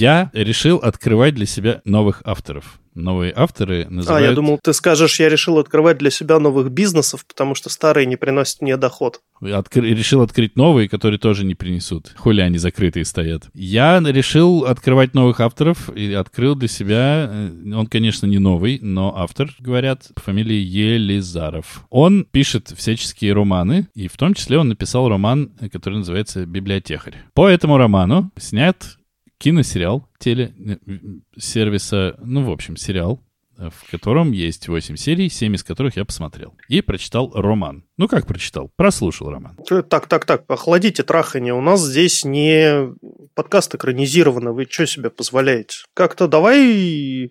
[0.00, 2.79] я решил открывать для себя новых авторов.
[2.94, 4.26] Новые авторы называют...
[4.26, 8.06] А, я думал, ты скажешь, я решил открывать для себя новых бизнесов, потому что старые
[8.06, 9.20] не приносят мне доход.
[9.40, 9.82] Откр...
[9.82, 12.12] Решил открыть новые, которые тоже не принесут.
[12.16, 13.48] Хули они закрытые стоят.
[13.54, 17.28] Я решил открывать новых авторов и открыл для себя...
[17.30, 21.86] Э, он, конечно, не новый, но автор, говорят, по фамилии Елизаров.
[21.90, 27.16] Он пишет всяческие романы, и в том числе он написал роман, который называется «Библиотекарь».
[27.34, 28.96] По этому роману снят
[29.40, 33.24] киносериал телесервиса, ну, в общем, сериал,
[33.58, 36.54] э, в котором есть 8 серий, 7 из которых я посмотрел.
[36.68, 37.84] И прочитал роман.
[37.96, 38.70] Ну, как прочитал?
[38.76, 39.56] Прослушал роман.
[39.66, 41.54] Так, так, так, охладите трахание.
[41.54, 42.92] У нас здесь не
[43.34, 44.52] подкаст экранизировано.
[44.52, 45.78] Вы что себе позволяете?
[45.94, 47.30] Как-то давай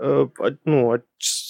[0.00, 0.26] э,
[0.64, 0.98] ну,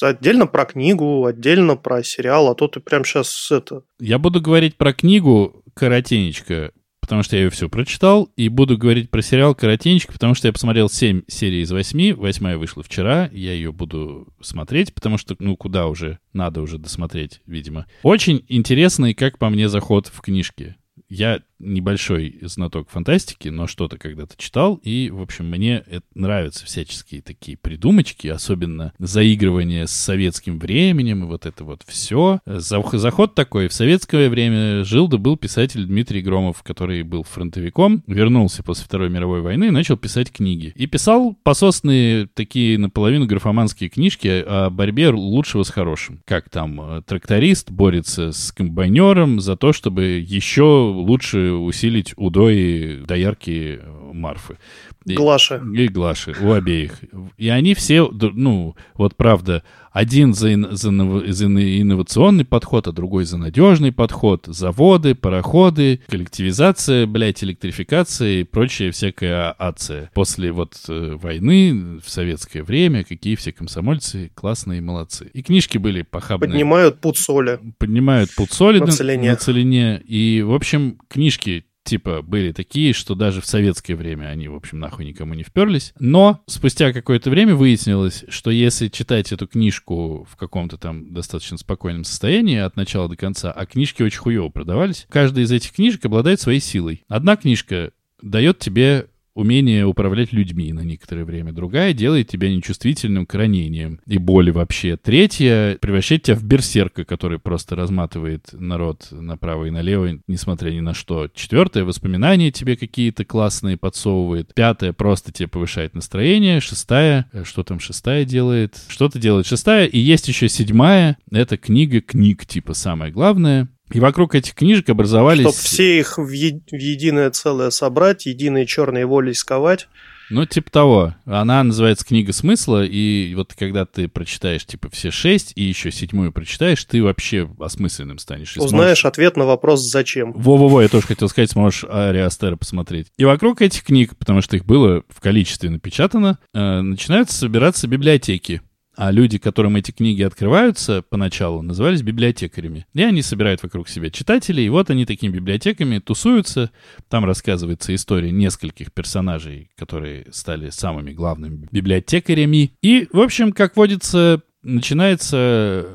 [0.02, 3.84] отдельно про книгу, отдельно про сериал, а то ты прям сейчас это...
[3.98, 6.72] Я буду говорить про книгу коротенечко,
[7.05, 10.55] потому что я ее все прочитал, и буду говорить про сериал «Коротенечко», потому что я
[10.55, 15.55] посмотрел 7 серий из 8, восьмая вышла вчера, я ее буду смотреть, потому что, ну,
[15.55, 17.84] куда уже, надо уже досмотреть, видимо.
[18.02, 20.76] Очень интересный, как по мне, заход в книжке.
[21.11, 27.22] Я небольшой знаток фантастики, но что-то когда-то читал, и, в общем, мне это нравятся всяческие
[27.22, 32.40] такие придумочки, особенно заигрывание с советским временем, и вот это вот все.
[32.46, 33.68] Заход такой.
[33.68, 39.11] В советское время жил да был писатель Дмитрий Громов, который был фронтовиком, вернулся после Второй
[39.11, 40.72] мировой войны и начал писать книги.
[40.74, 46.22] И писал пососные такие наполовину графоманские книжки о борьбе лучшего с хорошим.
[46.26, 53.80] Как там э, тракторист борется с комбайнером за то, чтобы еще лучше усилить удои доярки
[54.12, 54.59] Марфы.
[55.05, 55.62] Глаши.
[55.74, 57.00] И, и Глаши, у обеих.
[57.36, 59.62] И они все, ну, вот правда,
[59.94, 64.46] один за, за, за инновационный подход, а другой за надежный подход.
[64.46, 70.11] Заводы, пароходы, коллективизация, блядь, электрификация и прочая всякая ация.
[70.12, 75.30] После вот э, войны в советское время какие все комсомольцы классные молодцы.
[75.32, 76.50] И книжки были похабные.
[76.50, 77.61] Поднимают пуд соли.
[77.78, 79.30] Поднимают пуд соли на, на, целине.
[79.30, 80.02] на целине.
[80.05, 84.80] И, в общем, книжки типа, были такие, что даже в советское время они, в общем,
[84.80, 85.93] нахуй никому не вперлись.
[85.99, 92.05] Но спустя какое-то время выяснилось, что если читать эту книжку в каком-то там достаточно спокойном
[92.05, 96.41] состоянии от начала до конца, а книжки очень хуево продавались, каждая из этих книжек обладает
[96.41, 97.05] своей силой.
[97.09, 101.53] Одна книжка дает тебе умение управлять людьми на некоторое время.
[101.53, 104.97] Другая делает тебя нечувствительным к ранениям и боли вообще.
[104.97, 110.95] Третья превращает тебя в берсерка, который просто разматывает народ направо и налево, несмотря ни на
[110.95, 111.28] что.
[111.35, 114.55] Четвертая воспоминания тебе какие-то классные подсовывает.
[114.55, 116.61] Пятая просто тебе повышает настроение.
[116.61, 118.80] Шестая, э, что там шестая делает?
[118.89, 119.87] Что-то делает шестая.
[119.87, 121.16] И есть еще седьмая.
[121.30, 123.68] Это книга книг, типа самое главное.
[123.93, 125.43] И вокруг этих книжек образовались...
[125.43, 129.89] Чтобы все их в, е- в единое целое собрать, единые черные воли сковать.
[130.30, 131.14] Ну, типа того.
[131.26, 136.32] Она называется «Книга смысла», и вот когда ты прочитаешь, типа, все шесть, и еще седьмую
[136.32, 138.57] прочитаешь, ты вообще осмысленным станешь.
[138.57, 139.05] Узнаешь сможешь...
[139.05, 140.32] ответ на вопрос «Зачем?».
[140.32, 143.09] Во-во-во, я тоже хотел сказать, сможешь Ари Астера посмотреть.
[143.18, 148.62] И вокруг этих книг, потому что их было в количестве напечатано, э, начинают собираться библиотеки.
[148.97, 152.86] А люди, которым эти книги открываются поначалу, назывались библиотекарями.
[152.95, 156.70] И они собирают вокруг себя читателей, и вот они такими библиотеками тусуются.
[157.09, 162.72] Там рассказывается история нескольких персонажей, которые стали самыми главными библиотекарями.
[162.82, 165.86] И, в общем, как водится, начинается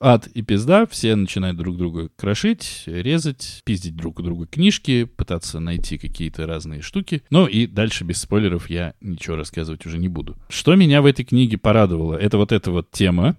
[0.00, 5.60] ад и пизда, все начинают друг друга крошить, резать, пиздить друг у друга книжки, пытаться
[5.60, 7.22] найти какие-то разные штуки.
[7.30, 10.36] Ну и дальше без спойлеров я ничего рассказывать уже не буду.
[10.48, 13.36] Что меня в этой книге порадовало, это вот эта вот тема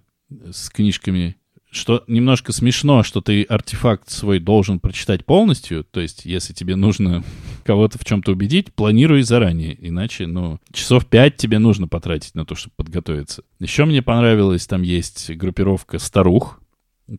[0.51, 1.35] с книжками
[1.71, 5.83] что немножко смешно, что ты артефакт свой должен прочитать полностью.
[5.83, 7.23] То есть, если тебе нужно
[7.70, 9.78] кого-то в чем-то убедить, планируй заранее.
[9.88, 13.43] Иначе, ну, часов пять тебе нужно потратить на то, чтобы подготовиться.
[13.59, 16.59] Еще мне понравилось, там есть группировка старух,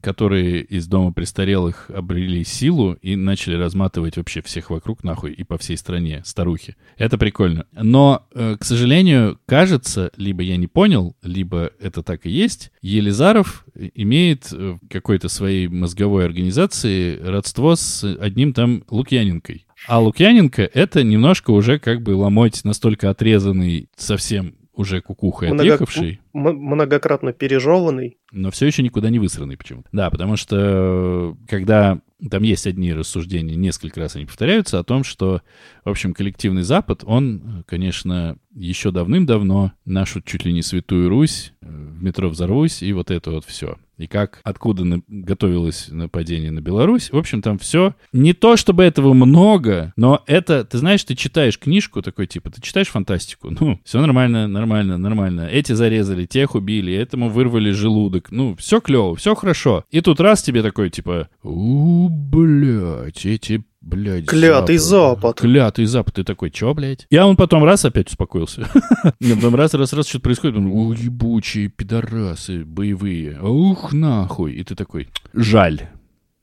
[0.02, 5.56] которые из дома престарелых обрели силу и начали разматывать вообще всех вокруг нахуй и по
[5.56, 6.74] всей стране, старухи.
[6.96, 7.66] Это прикольно.
[7.72, 13.64] Но, э, к сожалению, кажется, либо я не понял, либо это так и есть, Елизаров
[13.94, 19.66] имеет э, какой-то своей мозговой организации родство с одним там Лукьяненкой.
[19.86, 25.62] А Лукьяненко— это немножко уже как бы ломоть настолько отрезанный совсем уже кукухой Много...
[25.62, 26.20] отъехавший.
[26.32, 28.18] Многократно пережеванный.
[28.32, 29.88] Но все еще никуда не высранный почему-то.
[29.92, 32.00] Да, потому что когда
[32.30, 35.42] там есть одни рассуждения, несколько раз они повторяются, о том, что,
[35.84, 41.66] в общем, коллективный Запад, он, конечно, еще давным-давно нашу чуть ли не святую Русь, э,
[41.66, 43.78] в метро взорвусь, и вот это вот все.
[44.00, 47.12] И как, откуда на, готовилось нападение на Беларусь.
[47.12, 47.94] В общем, там все.
[48.12, 52.62] Не то, чтобы этого много, но это, ты знаешь, ты читаешь книжку такой, типа, ты
[52.62, 55.48] читаешь фантастику, ну, все нормально, нормально, нормально.
[55.50, 58.30] Эти зарезали, тех убили, этому вырвали желудок.
[58.30, 59.84] Ну, все клево, все хорошо.
[59.90, 65.20] И тут раз тебе такой, типа, у, блядь, эти Блядь, Клятый Запад.
[65.20, 65.40] Запад.
[65.40, 66.14] Клятый Запад.
[66.14, 67.06] Ты такой, чё, блядь?
[67.10, 68.68] Я он потом раз опять успокоился.
[69.20, 70.58] Потом раз, раз, раз что-то происходит.
[70.58, 73.40] Ух, ебучие пидорасы боевые.
[73.40, 74.52] Ух, нахуй.
[74.52, 75.88] И ты такой, жаль.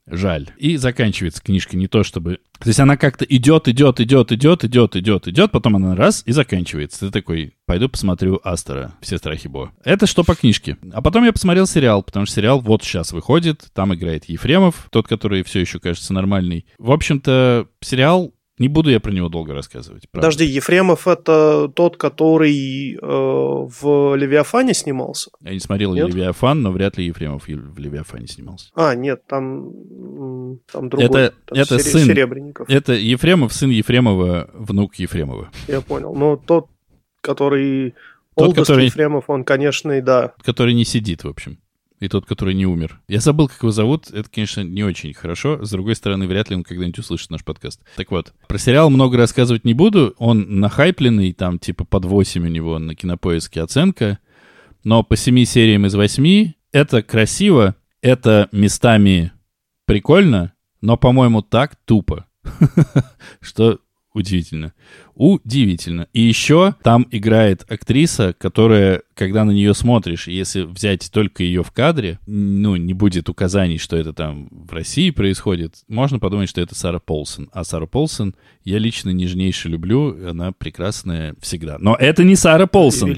[0.10, 0.47] Жаль.
[0.58, 2.39] И заканчивается книжка не то чтобы...
[2.60, 6.32] То есть она как-то идет, идет, идет, идет, идет, идет, идет, потом она раз и
[6.32, 7.01] заканчивается.
[7.01, 9.72] Ты такой, пойду посмотрю Астера, все страхи Бо.
[9.84, 10.78] Это что по книжке.
[10.93, 15.08] А потом я посмотрел сериал, потому что сериал вот сейчас выходит, там играет Ефремов, тот,
[15.08, 16.66] который все еще кажется нормальный.
[16.80, 20.10] В общем-то, сериал не буду я про него долго рассказывать.
[20.10, 20.28] Правда.
[20.28, 25.30] Подожди, Ефремов это тот, который э, в Левиафане снимался?
[25.41, 26.10] Я не смотрел нет?
[26.10, 28.70] Левиафан, но вряд ли Ефремов в Левиафане снимался.
[28.76, 29.72] А, нет, там,
[30.72, 31.05] там другой.
[31.05, 32.70] Это, там это Сере- сын, Серебренников.
[32.70, 35.51] Это Ефремов, сын Ефремова, внук Ефремова.
[35.68, 36.16] Я понял.
[36.16, 36.68] Но тот,
[37.22, 37.93] который...
[38.36, 38.86] Тот, который...
[38.86, 40.34] Ефремов, он, конечно, и да.
[40.43, 41.60] Который не сидит, в общем
[42.00, 43.02] и тот, который не умер.
[43.08, 44.12] Я забыл, как его зовут.
[44.12, 45.64] Это, конечно, не очень хорошо.
[45.66, 47.82] С другой стороны, вряд ли он когда-нибудь услышит наш подкаст.
[47.95, 50.14] Так вот, про сериал много рассказывать не буду.
[50.18, 54.20] Он нахайпленный, там типа под 8 у него на кинопоиске оценка.
[54.84, 59.32] Но по 7 сериям из 8 это красиво, это местами
[59.86, 62.28] прикольно, но, по-моему, так тупо,
[63.41, 63.80] что
[64.14, 64.74] удивительно.
[65.18, 66.07] Удивительно.
[66.13, 71.72] И еще там играет актриса, которая, когда на нее смотришь, если взять только ее в
[71.72, 76.76] кадре, ну, не будет указаний, что это там в России происходит, можно подумать, что это
[76.76, 77.49] Сара Полсон.
[77.51, 81.78] А Сара Полсон я лично нежнейше люблю, она прекрасная всегда.
[81.80, 83.15] Но это не Сара Полсон.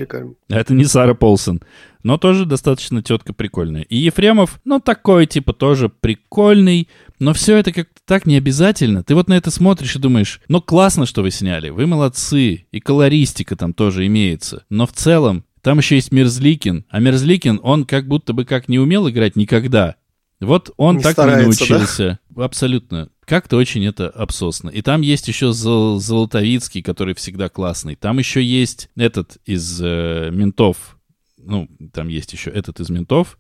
[0.48, 1.62] Это не Сара Полсон.
[2.02, 3.82] Но тоже достаточно тетка прикольная.
[3.82, 6.88] И Ефремов, ну, такой, типа, тоже прикольный,
[7.20, 9.04] но все это как-то так не обязательно.
[9.04, 12.80] Ты вот на это смотришь и думаешь, ну, классно, что вы сняли, вы молодцы, и
[12.80, 14.66] колористика там тоже имеется.
[14.70, 18.80] Но в целом, там еще есть Мерзликин, а Мерзликин, он как будто бы как не
[18.80, 19.96] умел играть никогда.
[20.40, 22.20] Вот он не так не научился.
[22.30, 22.46] Да?
[22.46, 23.10] Абсолютно.
[23.26, 24.70] Как-то очень это обсосно.
[24.70, 27.96] И там есть еще Зол- Золотовицкий, который всегда классный.
[27.96, 30.98] Там еще есть этот из э, ментов.
[31.38, 33.38] Ну, там есть еще этот из ментов.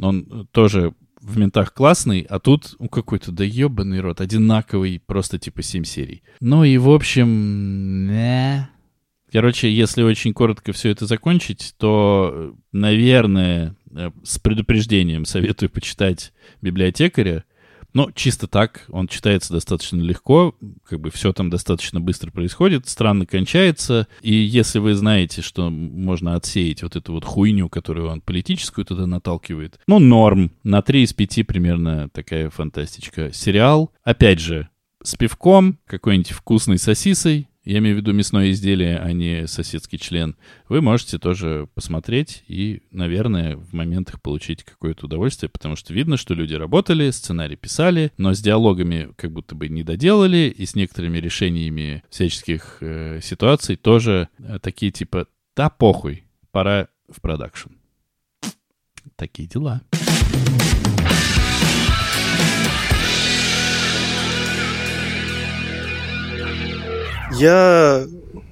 [0.00, 5.62] Он тоже в ментах классный, а тут ну, какой-то да ебаный рот, одинаковый, просто типа
[5.62, 6.22] 7 серий.
[6.40, 8.10] Ну и в общем...
[8.10, 8.68] Э...
[9.32, 17.44] Короче, если очень коротко все это закончить, то, наверное, э, с предупреждением советую почитать библиотекаря,
[17.92, 23.26] но чисто так, он читается достаточно легко, как бы все там достаточно быстро происходит, странно
[23.26, 28.84] кончается, и если вы знаете, что можно отсеять вот эту вот хуйню, которую он политическую
[28.84, 33.32] туда наталкивает, ну, норм, на 3 из 5 примерно такая фантастичка.
[33.32, 34.68] Сериал, опять же,
[35.02, 40.36] с пивком, какой-нибудь вкусной сосисой, я имею в виду мясное изделие, а не соседский член,
[40.68, 46.34] вы можете тоже посмотреть и, наверное, в моментах получить какое-то удовольствие, потому что видно, что
[46.34, 51.18] люди работали, сценарий писали, но с диалогами как будто бы не доделали, и с некоторыми
[51.18, 57.70] решениями всяческих э, ситуаций тоже э, такие типа «да похуй, пора в продакшн».
[59.16, 59.82] Такие дела.
[67.32, 68.04] Я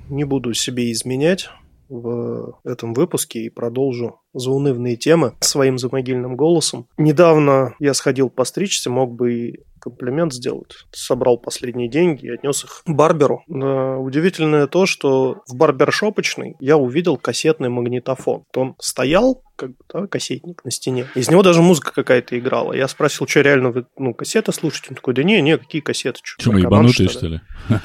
[0.09, 1.51] не буду себе изменять
[1.89, 6.87] в этом выпуске и продолжу заунывные темы своим замогильным голосом.
[6.99, 10.77] Недавно я сходил постричься, мог бы и комплимент сделать.
[10.93, 13.43] Собрал последние деньги и отнес их барберу.
[13.47, 18.45] Но удивительное то, что в барбершопочной я увидел кассетный магнитофон.
[18.55, 21.07] Он стоял, как бы, да, кассетник на стене.
[21.15, 22.73] Из него даже музыка какая-то играла.
[22.73, 24.89] Я спросил, что реально вы, ну, кассеты слушаете?
[24.91, 26.21] Он такой, да не, не, какие кассеты?
[26.23, 27.41] Что, мы ебанутые, что ли?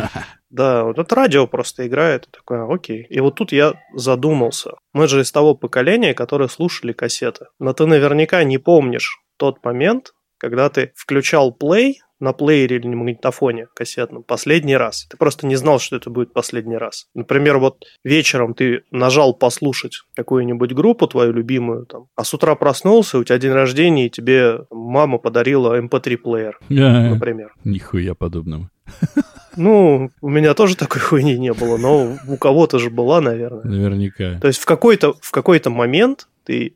[0.54, 2.30] Да, вот это радио просто играет.
[2.32, 3.08] Такое, «А, окей.
[3.10, 4.74] И вот тут я задумался.
[4.94, 7.48] Мы же из того поколения, которое слушали кассеты.
[7.58, 10.14] Но ты наверняка не помнишь, тот момент,
[10.44, 15.08] когда ты включал play на плеере или на магнитофоне кассетном последний раз.
[15.10, 17.08] Ты просто не знал, что это будет последний раз.
[17.14, 23.20] Например, вот вечером ты нажал послушать какую-нибудь группу твою любимую, там, а с утра проснулся,
[23.20, 27.54] у тебя день рождения, и тебе мама подарила MP3-плеер, эм например.
[27.64, 28.70] Нихуя подобного.
[29.56, 33.64] Ну, у меня тоже такой хуйни не было, но у кого-то же была, наверное.
[33.64, 34.40] Наверняка.
[34.40, 36.76] То есть в какой-то в какой-то момент ты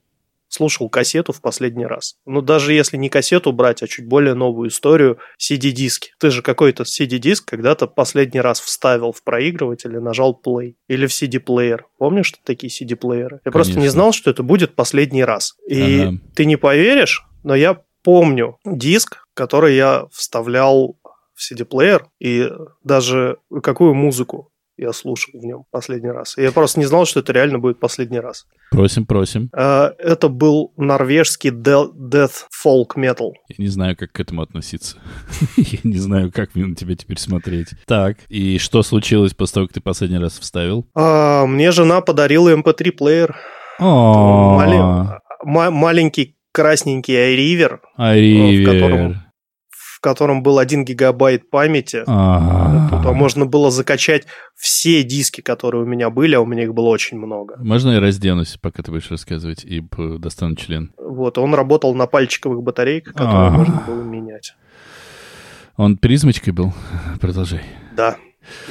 [0.57, 2.15] слушал кассету в последний раз.
[2.25, 6.09] Ну, даже если не кассету брать, а чуть более новую историю, CD-диски.
[6.19, 10.75] Ты же какой-то CD-диск когда-то последний раз вставил в проигрыватель и нажал play.
[10.87, 11.85] Или в CD-плеер.
[11.97, 13.39] Помнишь, что такие CD-плееры?
[13.45, 13.51] Я Конечно.
[13.51, 15.55] просто не знал, что это будет последний раз.
[15.67, 16.17] И ага.
[16.35, 20.97] ты не поверишь, но я помню диск, который я вставлял
[21.35, 22.49] в CD-плеер, и
[22.83, 26.38] даже какую музыку я слушал в нем последний раз.
[26.38, 28.45] Я просто не знал, что это реально будет последний раз.
[28.71, 29.49] Просим, просим.
[29.53, 33.32] А, это был норвежский death folk metal.
[33.49, 34.97] Я не знаю, как к этому относиться.
[35.57, 37.69] Я не знаю, как мне на тебя теперь смотреть.
[37.86, 40.88] Так, и что случилось после того, как ты последний раз вставил?
[40.93, 43.36] А, мне жена подарила MP3-плеер.
[45.43, 47.80] Маленький красненький iRiver.
[47.99, 48.61] iRiver.
[48.61, 49.26] В котором
[49.97, 52.03] в котором был 1 гигабайт памяти.
[52.05, 56.89] А можно было закачать все диски, которые у меня были, а у меня их было
[56.89, 57.55] очень много.
[57.57, 59.83] Можно я разденусь, пока ты будешь рассказывать, и
[60.19, 60.91] достану член?
[60.99, 64.53] Вот, он работал на пальчиковых батарейках, которые можно было менять.
[65.77, 66.75] Он призмочкой был?
[67.19, 67.63] Продолжай.
[67.95, 68.17] Да.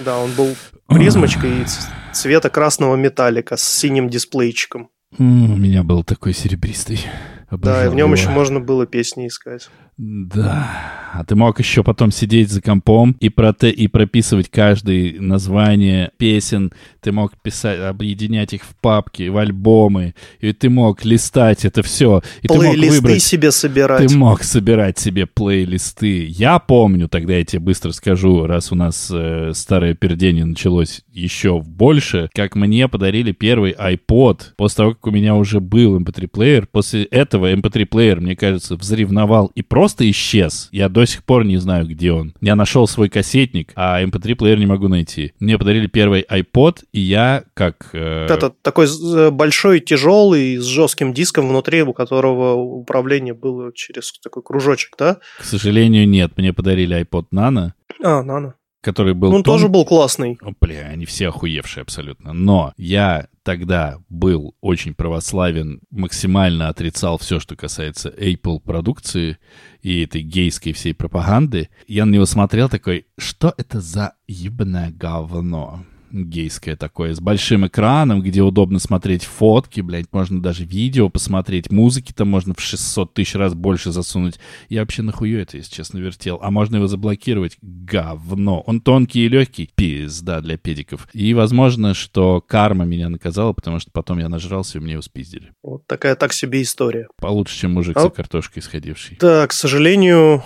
[0.05, 0.55] Да, он был
[0.87, 1.66] призмочкой
[2.12, 4.91] цвета красного металлика с синим дисплейчиком.
[5.18, 7.01] У меня был такой серебристый.
[7.49, 8.16] Обожал да, и в нем его.
[8.16, 9.68] еще можно было песни искать.
[9.99, 10.97] Да.
[11.15, 16.73] А ты мог еще потом сидеть за компом и, проте, и прописывать каждое название песен.
[17.01, 20.15] Ты мог писать, объединять их в папки, в альбомы.
[20.41, 22.21] И ты мог листать это все.
[22.43, 24.07] И Плейлисты ты мог выбрать, себе собирать.
[24.07, 26.27] Ты мог собирать себе плейлисты.
[26.27, 31.63] Я помню, тогда я тебе быстро скажу, раз у нас э, старое пердение началось еще
[31.63, 36.65] больше, как мне подарили первый iPod после того, как у меня уже был MP3-плеер.
[36.65, 40.68] Эм после этого MP3-плеер, эм мне кажется, взревновал и просто просто исчез.
[40.72, 42.34] Я до сих пор не знаю, где он.
[42.41, 45.32] Я нашел свой кассетник, а MP3-плеер не могу найти.
[45.39, 47.91] Мне подарили первый iPod, и я как...
[47.93, 48.26] Э...
[48.28, 54.43] Это такой э, большой, тяжелый, с жестким диском внутри, у которого управление было через такой
[54.43, 55.18] кружочек, да?
[55.39, 56.32] К сожалению, нет.
[56.37, 57.70] Мне подарили iPod Nano.
[58.03, 59.34] А, Nano который был...
[59.34, 59.55] Он тон...
[59.55, 60.39] тоже был классный.
[60.43, 62.32] О, бля, они все охуевшие абсолютно.
[62.32, 69.39] Но я тогда был очень православен, максимально отрицал все, что касается Apple продукции
[69.83, 71.69] и этой гейской всей пропаганды.
[71.87, 75.85] Я на него смотрел такой, что это за ебаное говно?
[76.25, 82.25] Гейское такое, с большим экраном, где удобно смотреть фотки, блядь, можно даже видео посмотреть, музыки-то
[82.25, 84.39] можно в 600 тысяч раз больше засунуть.
[84.69, 86.39] Я вообще нахую это, если честно, вертел.
[86.43, 87.57] А можно его заблокировать?
[87.62, 88.61] Говно.
[88.67, 89.71] Он тонкий и легкий.
[89.75, 91.09] Пизда для педиков.
[91.12, 95.53] И возможно, что карма меня наказала, потому что потом я нажрался, и мне его спиздили.
[95.62, 97.09] Вот такая так себе история.
[97.21, 98.01] Получше, чем мужик а...
[98.01, 99.19] за картошкой сходивший.
[99.21, 100.43] Да, к сожалению,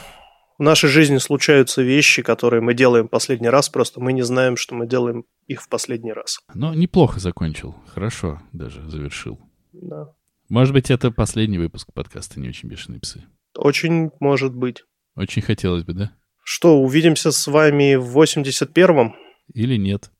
[0.61, 4.75] в нашей жизни случаются вещи, которые мы делаем последний раз, просто мы не знаем, что
[4.75, 6.39] мы делаем их в последний раз.
[6.53, 7.75] Но неплохо закончил.
[7.87, 9.41] Хорошо даже завершил.
[9.73, 10.13] Да.
[10.51, 13.25] Может быть, это последний выпуск подкаста «Не очень бешеные псы».
[13.57, 14.85] Очень может быть.
[15.17, 16.13] Очень хотелось бы, да?
[16.45, 19.15] Что, увидимся с вами в 81-м?
[19.55, 20.11] Или нет?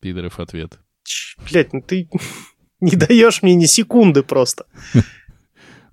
[0.00, 0.78] Пидоров ответ.
[1.50, 2.10] Блять, ну ты
[2.80, 4.66] не даешь мне ни секунды просто.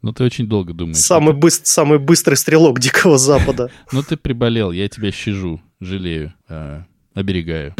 [0.01, 0.97] Ну, ты очень долго думаешь.
[0.97, 3.69] Самый, быстр, самый быстрый стрелок Дикого Запада.
[3.91, 7.75] Ну, ты приболел, я тебя щажу, жалею, а, оберегаю.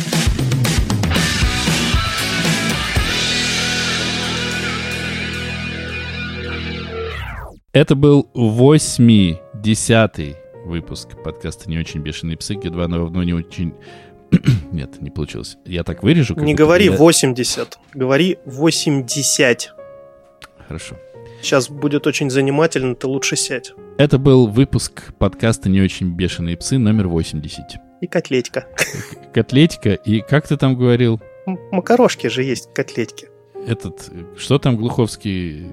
[7.74, 13.74] Это был 80-й выпуск подкаста «Не очень бешеные псы», где два но не очень...
[14.72, 15.58] Нет, не получилось.
[15.66, 16.36] Я так вырежу.
[16.36, 16.92] Не говори я...
[16.92, 19.74] 80, говори 80.
[20.68, 20.98] Хорошо.
[21.42, 23.74] Сейчас будет очень занимательно, ты лучше сядь.
[23.98, 27.66] Это был выпуск подкаста «Не очень бешеные псы» номер 80.
[28.02, 28.68] И котлетика.
[29.34, 31.20] Котлетика, и как ты там говорил?
[31.72, 33.30] Макарошки же есть, котлетки.
[33.68, 35.68] Этот, что там Глуховский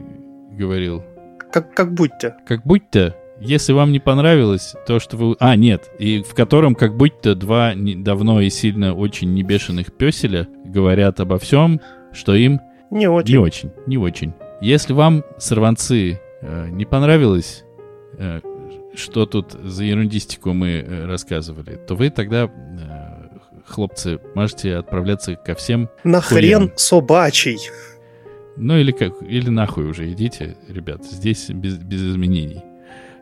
[0.53, 1.05] говорил?
[1.51, 2.37] Как, как будь-то.
[2.47, 3.17] Как будь-то?
[3.41, 5.37] Если вам не понравилось то, что вы...
[5.39, 11.21] А, нет, и в котором как будто два давно и сильно очень небешеных песеля говорят
[11.21, 11.81] обо всем,
[12.13, 12.61] что им...
[12.91, 13.33] Не очень.
[13.33, 14.35] Не очень, не очень.
[14.61, 17.65] Если вам, сорванцы, э, не понравилось,
[18.19, 18.41] э,
[18.95, 22.51] что тут за ерундистику мы э, рассказывали, то вы тогда,
[23.67, 25.89] хлопцы, можете отправляться ко всем...
[26.03, 27.59] На хрен собачий.
[28.57, 32.65] Ну или как, или нахуй уже идите, ребят, здесь без, без изменений.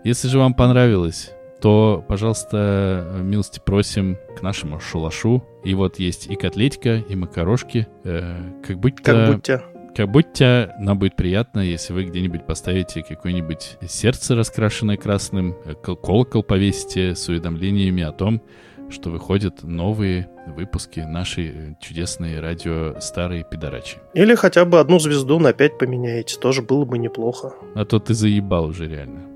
[0.04, 5.44] Если же вам понравилось, то, пожалуйста, милости просим к нашему шалашу.
[5.64, 7.88] И вот есть и котлетика, и макарошки.
[8.04, 9.02] Э, как будто...
[9.02, 9.64] Как будто.
[9.96, 16.42] Как будто нам будет приятно, если вы где-нибудь поставите какое-нибудь сердце, раскрашенное красным, э, колокол
[16.42, 18.42] повесите с уведомлениями о том,
[18.90, 23.96] что выходят новые выпуски нашей э, чудесной радио «Старые пидорачи».
[24.12, 27.54] Или хотя бы одну звезду на пять поменяете, тоже было бы неплохо.
[27.74, 29.22] А то ты заебал уже реально.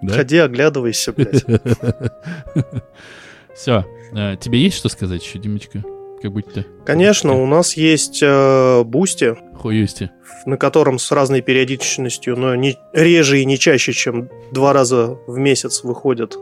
[0.00, 0.14] Да?
[0.14, 1.44] Ходи, оглядывайся, блядь.
[3.54, 3.84] Все.
[4.14, 5.84] А, тебе есть что сказать еще, Димочка?
[6.20, 6.64] Как будто.
[6.84, 9.36] Конечно, у нас есть э, Boosty.
[9.54, 10.10] Хуюсти.
[10.46, 15.36] На котором с разной периодичностью, но не реже и не чаще, чем два раза в
[15.38, 16.38] месяц выходят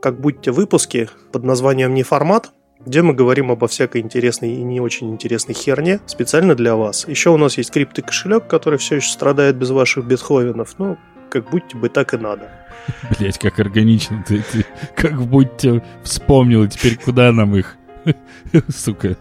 [0.00, 2.50] как будто выпуски под названием «Не формат»,
[2.84, 7.06] где мы говорим обо всякой интересной и не очень интересной херне специально для вас.
[7.08, 10.96] Еще у нас есть крипто кошелек, который все еще страдает без ваших бетховенов, но
[11.30, 12.50] как будто бы так и надо.
[13.18, 14.64] Блять, как органично ты, ты
[14.94, 17.76] как будто вспомнил, теперь куда нам их?
[18.68, 19.16] Сука.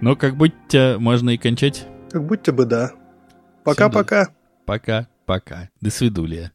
[0.00, 1.86] Но как будто можно и кончать.
[2.10, 2.92] Как будто бы да.
[3.64, 4.28] Пока-пока.
[4.64, 5.68] Пока-пока.
[5.80, 6.52] До свидулия.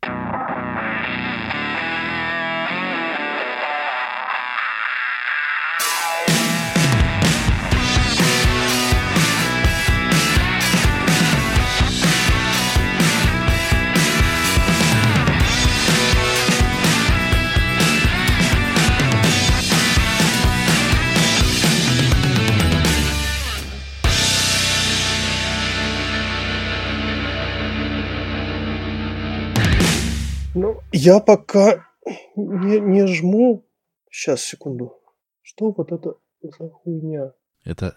[30.93, 31.87] Я пока
[32.35, 33.67] не, не жму.
[34.11, 34.93] Сейчас, секунду.
[35.41, 37.33] Что вот это за хуйня?
[37.65, 37.95] Это,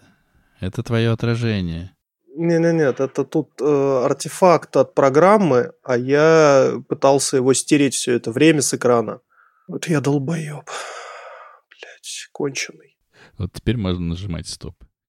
[0.59, 1.95] это твое отражение.
[2.35, 8.61] Не-не-нет, это тут э, артефакт от программы, а я пытался его стереть все это время
[8.61, 9.21] с экрана.
[9.67, 10.65] Вот я долбоеб.
[11.69, 12.97] Блять, конченый.
[13.37, 14.75] Вот теперь можно нажимать стоп.